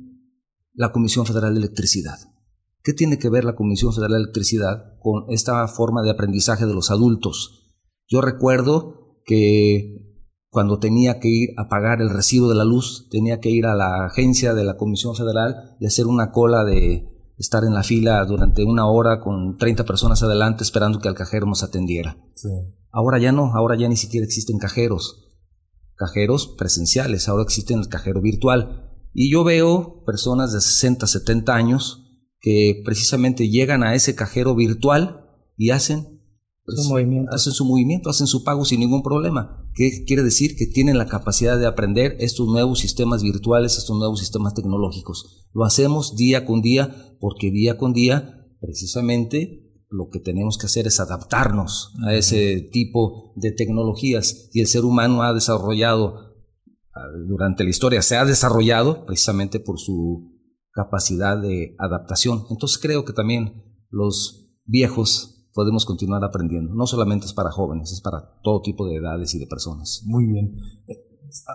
[0.74, 2.18] la Comisión Federal de Electricidad.
[2.84, 6.74] ¿Qué tiene que ver la Comisión Federal de Electricidad con esta forma de aprendizaje de
[6.74, 7.74] los adultos?
[8.08, 10.13] Yo recuerdo que
[10.54, 13.74] cuando tenía que ir a pagar el recibo de la luz, tenía que ir a
[13.74, 18.24] la agencia de la Comisión Federal y hacer una cola de estar en la fila
[18.26, 22.20] durante una hora con 30 personas adelante esperando que el cajero nos atendiera.
[22.92, 25.34] Ahora ya no, ahora ya ni siquiera existen cajeros.
[25.96, 28.92] Cajeros presenciales, ahora existen el cajero virtual.
[29.12, 35.26] Y yo veo personas de 60, 70 años que precisamente llegan a ese cajero virtual
[35.58, 36.22] y hacen
[36.68, 37.34] su pues, movimiento.
[37.34, 39.63] hacen su movimiento, hacen su pago sin ningún problema.
[39.76, 40.56] ¿Qué quiere decir?
[40.56, 45.48] Que tienen la capacidad de aprender estos nuevos sistemas virtuales, estos nuevos sistemas tecnológicos.
[45.54, 50.88] Lo hacemos día con día porque día con día precisamente lo que tenemos que hacer
[50.88, 56.36] es adaptarnos a ese tipo de tecnologías y el ser humano ha desarrollado
[56.96, 60.32] ah, durante la historia, se ha desarrollado precisamente por su
[60.72, 62.46] capacidad de adaptación.
[62.50, 66.74] Entonces creo que también los viejos podemos continuar aprendiendo.
[66.74, 70.04] No solamente es para jóvenes, es para todo tipo de edades y de personas.
[70.06, 70.54] Muy bien.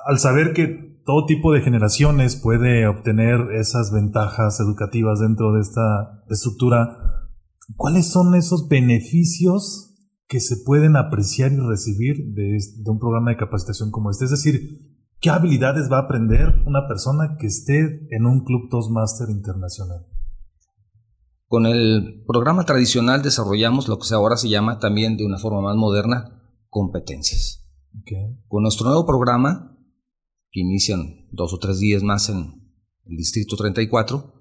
[0.07, 6.25] Al saber que todo tipo de generaciones puede obtener esas ventajas educativas dentro de esta
[6.29, 7.29] estructura,
[7.77, 9.95] ¿cuáles son esos beneficios
[10.27, 14.25] que se pueden apreciar y recibir de, de un programa de capacitación como este?
[14.25, 14.89] Es decir,
[15.21, 20.07] ¿Qué habilidades va a aprender una persona que esté en un club Toastmaster internacional?
[21.49, 25.77] Con el programa tradicional desarrollamos lo que ahora se llama también de una forma más
[25.77, 27.67] moderna competencias.
[28.49, 29.75] Con nuestro nuevo programa,
[30.51, 32.71] que inician dos o tres días más en
[33.07, 34.35] el Distrito 34,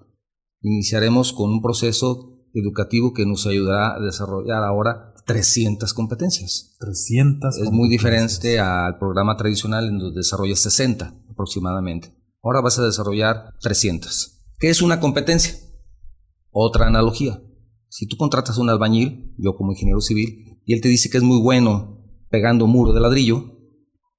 [0.60, 6.76] iniciaremos con un proceso educativo que nos ayudará a desarrollar ahora 300 competencias.
[6.78, 12.14] 300 Es muy diferente al programa tradicional en donde desarrollas 60 aproximadamente.
[12.42, 14.42] Ahora vas a desarrollar 300.
[14.58, 15.54] ¿Qué es una competencia?
[16.60, 17.40] Otra analogía.
[17.88, 21.18] Si tú contratas a un albañil, yo como ingeniero civil, y él te dice que
[21.18, 23.44] es muy bueno pegando muro de ladrillo,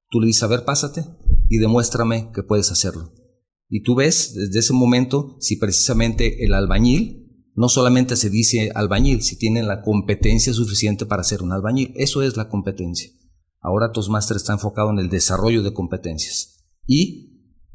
[0.10, 1.04] tú le dices, a ver, pásate
[1.50, 3.12] y demuéstrame que puedes hacerlo.
[3.68, 9.22] Y tú ves desde ese momento si precisamente el albañil no solamente se dice albañil,
[9.22, 11.92] si tienen la competencia suficiente para ser un albañil.
[11.98, 13.12] Eso es la competencia.
[13.60, 16.64] Ahora Toastmaster está enfocado en el desarrollo de competencias.
[16.88, 17.29] ¿Y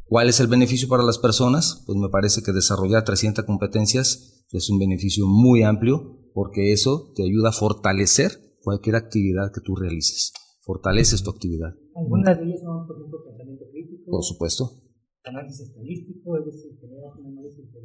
[0.06, 1.82] cuál es el beneficio para las personas?
[1.86, 7.24] Pues me parece que desarrollar 300 competencias es un beneficio muy amplio porque eso te
[7.24, 8.32] ayuda a fortalecer
[8.62, 10.32] cualquier actividad que tú realices.
[10.62, 11.74] Fortaleces tu actividad.
[11.94, 14.10] Algunas de ellas son, por ejemplo, pensamiento crítico.
[14.10, 14.70] Por supuesto.
[15.24, 17.80] Análisis estadístico, es decir, tener un análisis de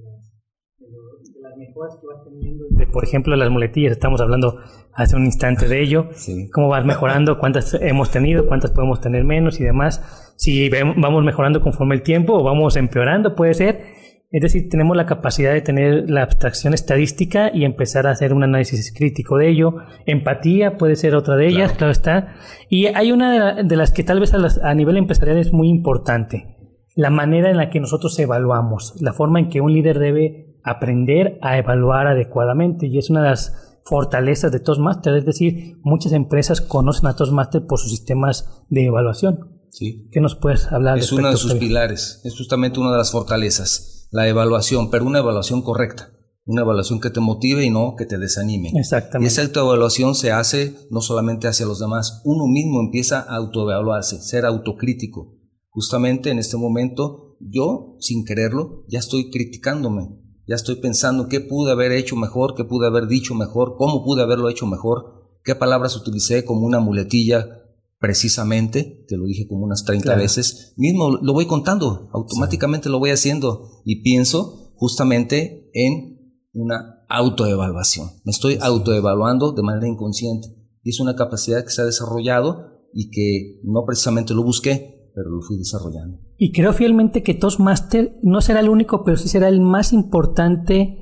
[0.89, 2.65] de, las mejoras que vas teniendo.
[2.91, 4.59] por ejemplo, las muletillas, estamos hablando
[4.93, 6.09] hace un instante de ello.
[6.51, 10.33] Cómo vas mejorando, cuántas hemos tenido, cuántas podemos tener menos y demás.
[10.37, 13.99] Si vamos mejorando conforme el tiempo o vamos empeorando, puede ser.
[14.31, 18.43] Es decir, tenemos la capacidad de tener la abstracción estadística y empezar a hacer un
[18.43, 19.77] análisis crítico de ello.
[20.05, 22.35] Empatía puede ser otra de ellas, claro, está.
[22.69, 26.57] Y hay una de, las que tal vez a, a nivel empresarial es muy importante.
[26.95, 31.37] La manera en la que nosotros evaluamos, la forma en que un líder debe aprender
[31.41, 36.61] a evaluar adecuadamente y es una de las fortalezas de Toastmaster, es decir, muchas empresas
[36.61, 39.59] conocen a Toastmaster por sus sistemas de evaluación.
[39.71, 40.07] Sí.
[40.11, 40.97] ¿Qué nos puedes hablar?
[40.97, 45.19] Es uno de sus pilares, es justamente una de las fortalezas, la evaluación, pero una
[45.19, 46.11] evaluación correcta,
[46.45, 48.71] una evaluación que te motive y no que te desanime.
[48.75, 49.25] Exactamente.
[49.25, 54.21] Y esa autoevaluación se hace no solamente hacia los demás, uno mismo empieza a autoevaluarse,
[54.21, 55.35] ser autocrítico.
[55.69, 60.09] Justamente en este momento, yo, sin quererlo, ya estoy criticándome,
[60.49, 64.23] ya estoy pensando qué pude haber hecho mejor, qué pude haber dicho mejor, cómo pude
[64.23, 67.67] haberlo hecho mejor, qué palabras utilicé como una muletilla
[67.99, 73.11] precisamente, te lo dije como unas 30 veces, mismo lo voy contando, automáticamente lo voy
[73.11, 78.09] haciendo y pienso justamente en una autoevaluación.
[78.23, 80.47] Me estoy autoevaluando de manera inconsciente
[80.81, 85.29] y es una capacidad que se ha desarrollado y que no precisamente lo busqué, pero
[85.29, 86.19] lo fui desarrollando.
[86.37, 90.97] Y creo fielmente que Toastmaster no será el único, pero sí será el más importante.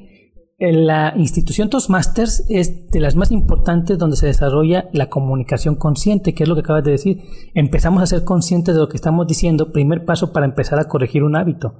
[0.60, 6.44] La institución Toastmasters es de las más importantes donde se desarrolla la comunicación consciente, que
[6.44, 7.22] es lo que acabas de decir.
[7.54, 11.24] Empezamos a ser conscientes de lo que estamos diciendo, primer paso para empezar a corregir
[11.24, 11.74] un hábito.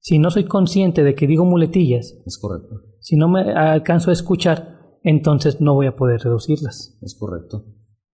[0.00, 2.82] Si no soy consciente de que digo muletillas, es correcto.
[3.00, 6.98] Si no me alcanzo a escuchar, entonces no voy a poder reducirlas.
[7.02, 7.64] Es correcto.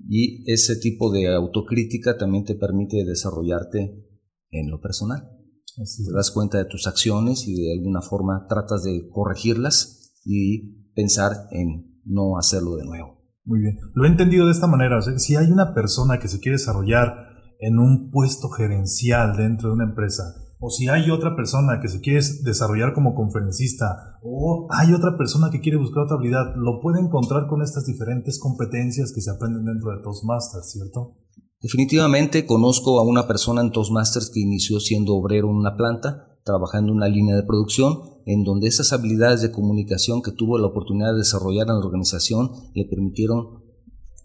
[0.07, 4.05] Y ese tipo de autocrítica también te permite desarrollarte
[4.51, 5.29] en lo personal.
[5.77, 11.49] te das cuenta de tus acciones y de alguna forma tratas de corregirlas y pensar
[11.51, 13.23] en no hacerlo de nuevo.
[13.45, 13.79] Muy bien.
[13.95, 15.01] Lo he entendido de esta manera.
[15.19, 19.85] si hay una persona que se quiere desarrollar en un puesto gerencial dentro de una
[19.85, 20.35] empresa,
[20.67, 25.51] o si hay otra persona que se quiere desarrollar como conferencista, o hay otra persona
[25.51, 29.67] que quiere buscar otra habilidad, lo puede encontrar con estas diferentes competencias que se aprenden
[29.67, 31.19] dentro de Toastmasters, ¿cierto?
[31.61, 36.93] Definitivamente conozco a una persona en Toastmasters que inició siendo obrero en una planta, trabajando
[36.93, 41.13] en una línea de producción, en donde esas habilidades de comunicación que tuvo la oportunidad
[41.13, 43.63] de desarrollar en la organización le permitieron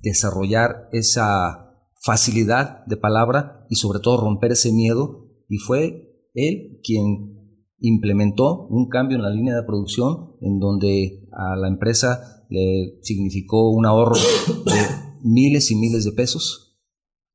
[0.02, 7.40] desarrollar esa facilidad de palabra y sobre todo romper ese miedo y fue él quien
[7.80, 13.70] implementó un cambio en la línea de producción en donde a la empresa le significó
[13.72, 14.82] un ahorro de
[15.24, 16.78] miles y miles de pesos.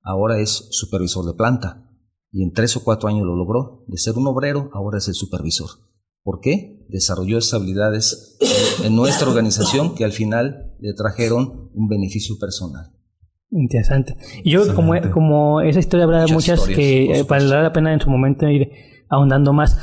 [0.03, 1.91] Ahora es supervisor de planta
[2.31, 3.85] y en tres o cuatro años lo logró.
[3.87, 5.71] De ser un obrero, ahora es el supervisor.
[6.23, 6.85] ¿Por qué?
[6.89, 8.39] Desarrolló esas habilidades
[8.83, 12.93] en nuestra organización que al final le trajeron un beneficio personal.
[13.57, 14.17] Interesante.
[14.43, 18.11] Y yo, como, como esa historia habrá muchas, que eh, valdrá la pena en su
[18.11, 18.73] momento ir
[19.09, 19.79] ahondando más.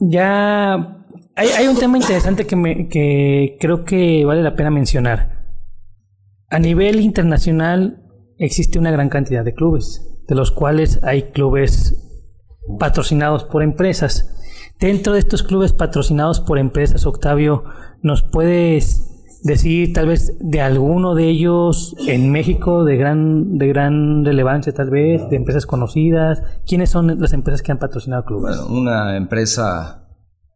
[0.00, 1.04] Ya
[1.36, 5.46] hay, hay un tema interesante que, me, que creo que vale la pena mencionar.
[6.50, 8.02] A nivel internacional
[8.36, 12.02] existe una gran cantidad de clubes, de los cuales hay clubes
[12.80, 14.32] patrocinados por empresas.
[14.80, 17.62] Dentro de estos clubes patrocinados por empresas, Octavio,
[18.02, 19.15] ¿nos puedes
[19.46, 24.90] decir tal vez de alguno de ellos en México de gran, de gran relevancia tal
[24.90, 26.42] vez, de empresas conocidas?
[26.66, 28.58] ¿Quiénes son las empresas que han patrocinado clubes?
[28.58, 30.02] Bueno, una empresa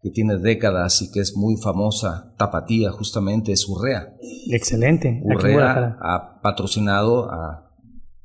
[0.03, 4.15] que tiene décadas y que es muy famosa, Tapatía, justamente, es Urrea.
[4.51, 5.21] Excelente.
[5.25, 7.71] Urrea ha patrocinado a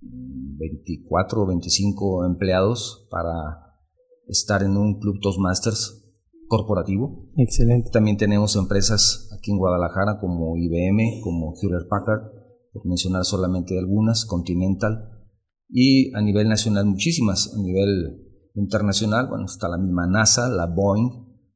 [0.01, 3.76] 24 o 25 empleados para
[4.28, 6.01] estar en un club Toastmasters
[6.47, 7.28] corporativo.
[7.38, 7.89] Excelente.
[7.91, 12.32] También tenemos empresas aquí en Guadalajara como IBM, como Hewlett Packard,
[12.74, 15.12] por mencionar solamente algunas, Continental,
[15.70, 18.24] y a nivel nacional muchísimas, a nivel
[18.56, 21.10] internacional, bueno, está la misma NASA, la Boeing,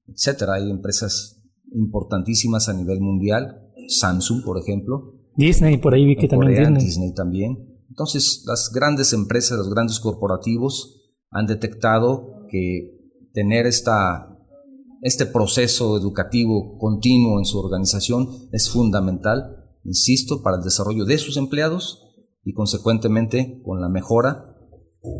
[0.08, 0.56] etcétera.
[0.56, 5.16] Hay empresas importantísimas a nivel mundial, Samsung, por ejemplo.
[5.36, 6.86] Disney, por ahí vi que también Disney.
[6.86, 7.58] Disney también.
[7.90, 14.39] Entonces, las grandes empresas, los grandes corporativos han detectado que tener esta
[15.02, 21.38] este proceso educativo continuo en su organización es fundamental, insisto, para el desarrollo de sus
[21.38, 22.06] empleados
[22.44, 24.56] y consecuentemente con la mejora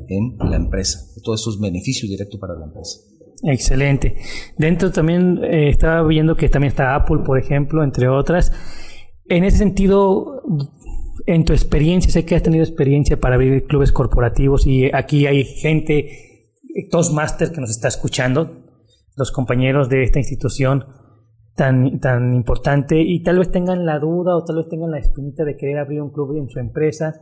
[0.08, 1.00] en la empresa.
[1.24, 3.00] Todo eso es beneficio directo para la empresa.
[3.44, 4.16] Excelente.
[4.58, 8.52] Dentro también eh, estaba viendo que también está Apple, por ejemplo, entre otras.
[9.30, 10.44] En ese sentido,
[11.26, 15.46] en tu experiencia, sé que has tenido experiencia para abrir clubes corporativos y aquí hay
[15.46, 16.52] gente,
[16.92, 18.69] Toastmaster, que nos está escuchando
[19.16, 20.86] los compañeros de esta institución
[21.56, 25.44] tan, tan importante y tal vez tengan la duda o tal vez tengan la espinita
[25.44, 27.14] de querer abrir un club en su empresa.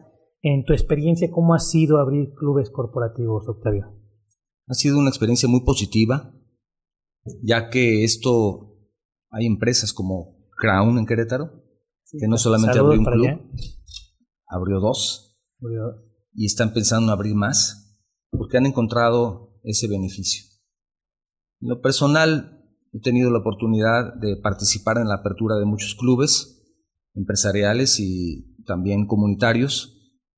[0.44, 3.98] En tu experiencia, ¿cómo ha sido abrir clubes corporativos, Octavio?
[4.68, 6.34] Ha sido una experiencia muy positiva,
[7.42, 8.78] ya que esto
[9.32, 11.64] hay empresas como Crown en Querétaro,
[12.20, 13.52] que no solamente abrió un club,
[14.48, 15.38] abrió dos,
[16.34, 20.47] y están pensando en abrir más, porque han encontrado ese beneficio.
[21.60, 26.64] En lo personal, he tenido la oportunidad de participar en la apertura de muchos clubes
[27.16, 29.94] empresariales y también comunitarios,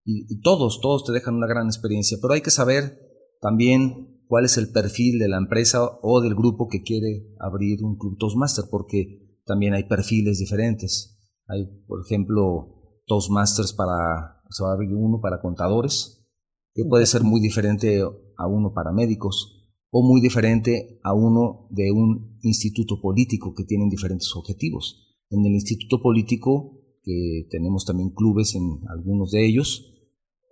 [0.05, 2.99] y, todos, todos te dejan una gran experiencia, pero hay que saber
[3.41, 7.95] también cuál es el perfil de la empresa o del grupo que quiere abrir un
[7.95, 11.19] club Toastmaster, porque también hay perfiles diferentes.
[11.47, 16.25] Hay, por ejemplo, Toastmasters para, se va a abrir uno para contadores,
[16.73, 19.58] que puede ser muy diferente a uno para médicos
[19.91, 25.17] o muy diferente a uno de un instituto político que tienen diferentes objetivos.
[25.29, 29.95] En el instituto político, que tenemos también clubes en algunos de ellos,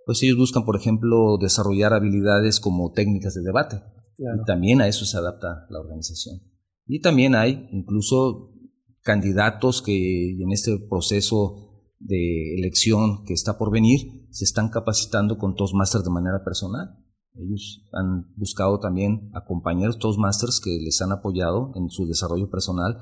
[0.06, 3.76] pues ellos buscan, por ejemplo, desarrollar habilidades como técnicas de debate.
[4.18, 6.40] Y también a eso se adapta la organización.
[6.86, 8.54] Y también hay incluso
[9.02, 11.68] candidatos que en este proceso
[12.00, 16.96] de elección que está por venir se están capacitando con Toastmasters de manera personal.
[17.38, 22.96] Ellos han buscado también a compañeros Toastmasters que les han apoyado en su desarrollo personal,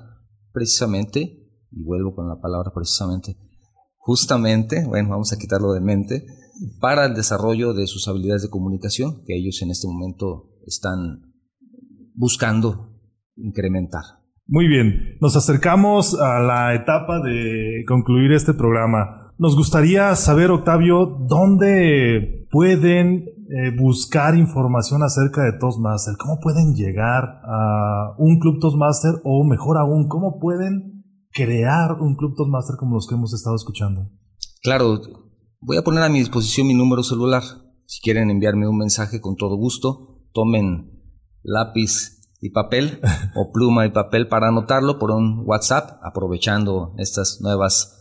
[0.53, 1.21] precisamente,
[1.71, 3.37] y vuelvo con la palabra precisamente,
[3.97, 6.27] justamente, bueno, vamos a quitarlo de mente,
[6.81, 11.35] para el desarrollo de sus habilidades de comunicación que ellos en este momento están
[12.15, 12.93] buscando
[13.37, 14.03] incrementar.
[14.47, 19.26] Muy bien, nos acercamos a la etapa de concluir este programa.
[19.39, 26.15] Nos gustaría saber, Octavio, dónde pueden eh, buscar información acerca de Toastmaster?
[26.19, 32.35] ¿Cómo pueden llegar a un club Toastmaster o mejor aún, cómo pueden crear un club
[32.35, 34.11] Toastmaster como los que hemos estado escuchando?
[34.63, 35.03] Claro,
[35.61, 37.43] voy a poner a mi disposición mi número celular.
[37.87, 40.91] Si quieren enviarme un mensaje con todo gusto, tomen
[41.43, 43.01] lápiz y papel
[43.35, 47.99] o pluma y papel para anotarlo por un WhatsApp, aprovechando estas nuevas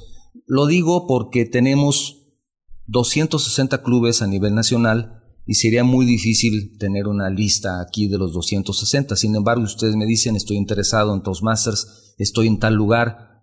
[0.47, 2.19] Lo digo porque tenemos
[2.87, 5.20] 260 clubes a nivel nacional
[5.51, 9.17] y sería muy difícil tener una lista aquí de los 260.
[9.17, 13.43] Sin embargo, ustedes me dicen, estoy interesado en Toastmasters, estoy en tal lugar,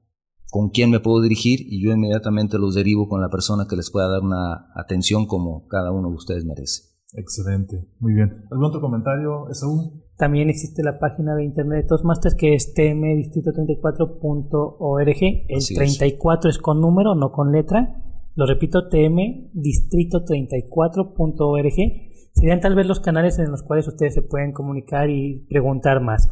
[0.50, 1.60] ¿con quién me puedo dirigir?
[1.68, 5.68] Y yo inmediatamente los derivo con la persona que les pueda dar una atención como
[5.68, 6.84] cada uno de ustedes merece.
[7.12, 8.46] Excelente, muy bien.
[8.52, 10.02] ¿Algún otro comentario, Esaú?
[10.16, 15.24] También existe la página de internet de Toastmasters que es tmdistrito34.org.
[15.50, 18.02] El 34 es con número, no con letra
[18.38, 21.76] lo repito, tmdistrito34.org.
[22.34, 26.30] Serían tal vez los canales en los cuales ustedes se pueden comunicar y preguntar más.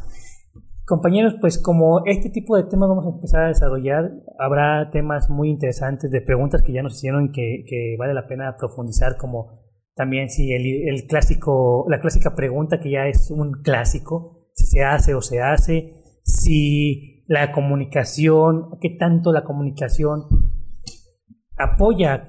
[0.84, 5.50] Compañeros, pues como este tipo de temas vamos a empezar a desarrollar, habrá temas muy
[5.50, 9.64] interesantes de preguntas que ya nos hicieron que, que vale la pena profundizar, como
[9.96, 14.84] también si el, el, clásico, la clásica pregunta que ya es un clásico, si se
[14.84, 15.92] hace o se hace,
[16.22, 20.28] si la comunicación, qué tanto la comunicación
[21.56, 22.26] apoya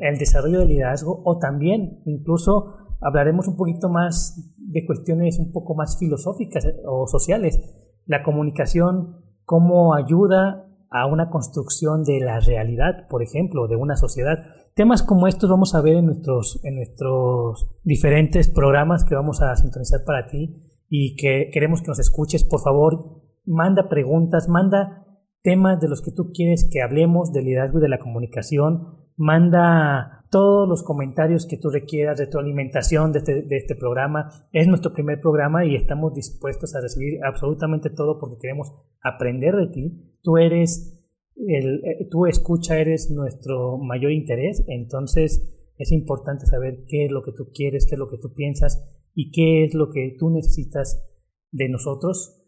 [0.00, 5.74] el desarrollo del liderazgo o también incluso hablaremos un poquito más de cuestiones un poco
[5.74, 7.60] más filosóficas o sociales.
[8.06, 14.38] La comunicación, cómo ayuda a una construcción de la realidad, por ejemplo, de una sociedad.
[14.74, 19.54] Temas como estos vamos a ver en nuestros, en nuestros diferentes programas que vamos a
[19.56, 22.44] sintonizar para ti y que queremos que nos escuches.
[22.44, 25.06] Por favor, manda preguntas, manda
[25.42, 28.98] temas de los que tú quieres que hablemos del liderazgo y de la comunicación.
[29.16, 34.30] Manda todos los comentarios que tú requieras, de este, de este programa.
[34.52, 38.72] Es nuestro primer programa y estamos dispuestos a recibir absolutamente todo porque queremos
[39.02, 40.16] aprender de ti.
[40.22, 40.98] Tú eres,
[41.36, 44.64] el, eh, tú escucha, eres nuestro mayor interés.
[44.68, 48.32] Entonces es importante saber qué es lo que tú quieres, qué es lo que tú
[48.32, 51.04] piensas y qué es lo que tú necesitas
[51.50, 52.38] de nosotros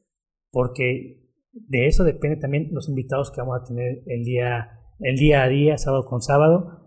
[0.55, 1.24] porque
[1.55, 5.49] de eso depende también los invitados que vamos a tener el día, el día a
[5.49, 6.81] día, sábado con sábado.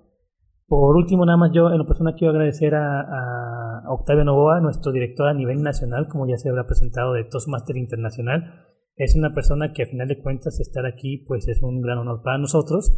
[0.67, 4.91] Por último, nada más yo en lo personal quiero agradecer a, a Octavio Novoa, nuestro
[4.91, 8.65] director a nivel nacional, como ya se habrá presentado de Toastmaster Internacional.
[8.95, 12.21] Es una persona que a final de cuentas estar aquí pues es un gran honor
[12.23, 12.91] para nosotros.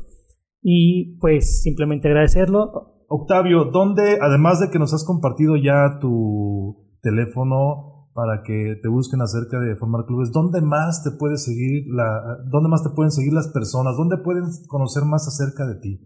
[0.61, 3.05] Y pues simplemente agradecerlo.
[3.07, 9.22] Octavio, ¿dónde, además de que nos has compartido ya tu teléfono, para que te busquen
[9.22, 10.34] acerca de formar clubes.
[10.34, 13.95] ¿Dónde más te puede seguir la, dónde más te pueden seguir las personas?
[13.95, 16.01] ¿Dónde pueden conocer más acerca de ti?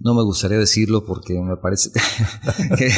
[0.00, 1.90] No me gustaría decirlo porque me parece
[2.78, 2.88] que...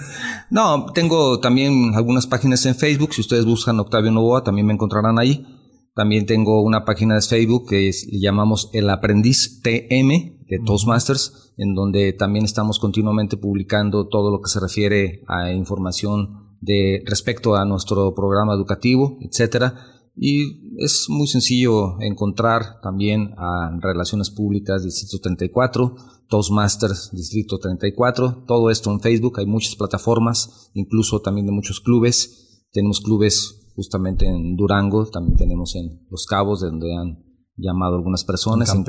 [0.50, 3.14] no, tengo también algunas páginas en Facebook.
[3.14, 5.46] Si ustedes buscan Octavio Novoa, también me encontrarán ahí.
[5.94, 11.74] También tengo una página de Facebook que le llamamos El Aprendiz TM de Toastmasters, en
[11.74, 17.64] donde también estamos continuamente publicando todo lo que se refiere a información de respecto a
[17.64, 19.74] nuestro programa educativo, etcétera.
[20.16, 25.94] Y es muy sencillo encontrar también a Relaciones Públicas Distrito 34,
[26.28, 32.66] Toastmasters Distrito 34, todo esto en Facebook, hay muchas plataformas, incluso también de muchos clubes.
[32.72, 37.24] Tenemos clubes justamente en Durango, también tenemos en Los Cabos, de donde han
[37.56, 38.84] llamado algunas personas, en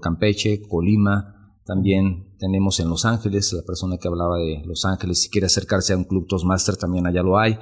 [0.00, 1.39] Campeche Colima,
[1.70, 5.92] también tenemos en Los Ángeles, la persona que hablaba de Los Ángeles, si quiere acercarse
[5.92, 7.56] a un club Toastmaster, también allá lo hay.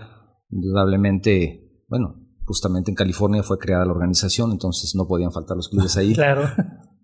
[0.50, 2.14] Indudablemente, bueno,
[2.46, 6.14] justamente en California fue creada la organización, entonces no podían faltar los clubes ahí.
[6.14, 6.48] claro.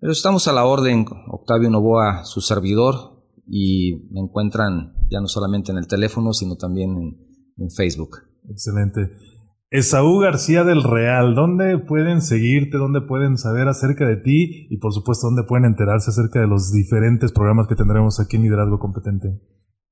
[0.00, 5.72] Pero estamos a la orden, Octavio Novoa, su servidor, y me encuentran ya no solamente
[5.72, 7.18] en el teléfono, sino también en,
[7.58, 8.16] en Facebook.
[8.48, 9.10] Excelente.
[9.74, 12.78] Esaú García del Real, ¿dónde pueden seguirte?
[12.78, 14.68] ¿Dónde pueden saber acerca de ti?
[14.70, 18.42] Y por supuesto, ¿dónde pueden enterarse acerca de los diferentes programas que tendremos aquí en
[18.42, 19.40] Liderazgo Competente?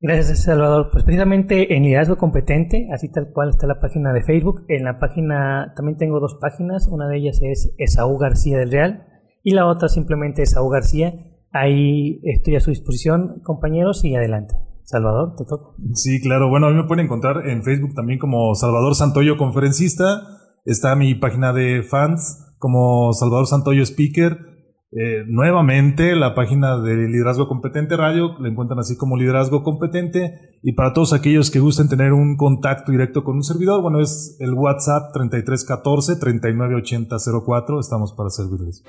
[0.00, 0.90] Gracias, Salvador.
[0.92, 4.64] Pues precisamente en Liderazgo Competente, así tal cual está la página de Facebook.
[4.68, 6.86] En la página también tengo dos páginas.
[6.86, 9.04] Una de ellas es Esaú García del Real
[9.42, 11.12] y la otra simplemente Esaú García.
[11.50, 14.54] Ahí estoy a su disposición, compañeros, y adelante.
[14.84, 15.70] Salvador, te toca.
[15.94, 16.48] Sí, claro.
[16.48, 20.22] Bueno, a mí me pueden encontrar en Facebook también como Salvador Santoyo Conferencista.
[20.64, 24.52] Está mi página de fans como Salvador Santoyo Speaker.
[24.94, 30.58] Eh, nuevamente, la página de Liderazgo Competente Radio, la encuentran así como Liderazgo Competente.
[30.62, 34.36] Y para todos aquellos que gusten tener un contacto directo con un servidor, bueno, es
[34.38, 37.80] el WhatsApp 3314-398004.
[37.80, 38.84] Estamos para servirles.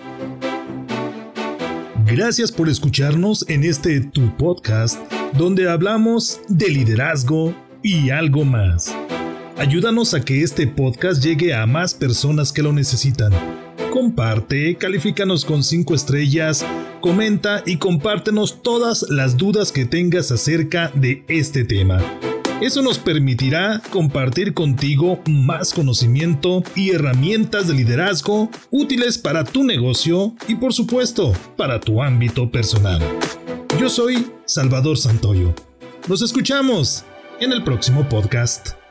[2.05, 4.99] Gracias por escucharnos en este tu podcast
[5.37, 8.95] donde hablamos de liderazgo y algo más.
[9.57, 13.31] Ayúdanos a que este podcast llegue a más personas que lo necesitan.
[13.91, 16.65] Comparte, califícanos con 5 estrellas,
[17.01, 21.99] comenta y compártenos todas las dudas que tengas acerca de este tema.
[22.61, 30.33] Eso nos permitirá compartir contigo más conocimiento y herramientas de liderazgo útiles para tu negocio
[30.47, 33.01] y por supuesto para tu ámbito personal.
[33.79, 35.53] Yo soy Salvador Santoyo.
[36.07, 37.03] Nos escuchamos
[37.39, 38.82] en el próximo podcast.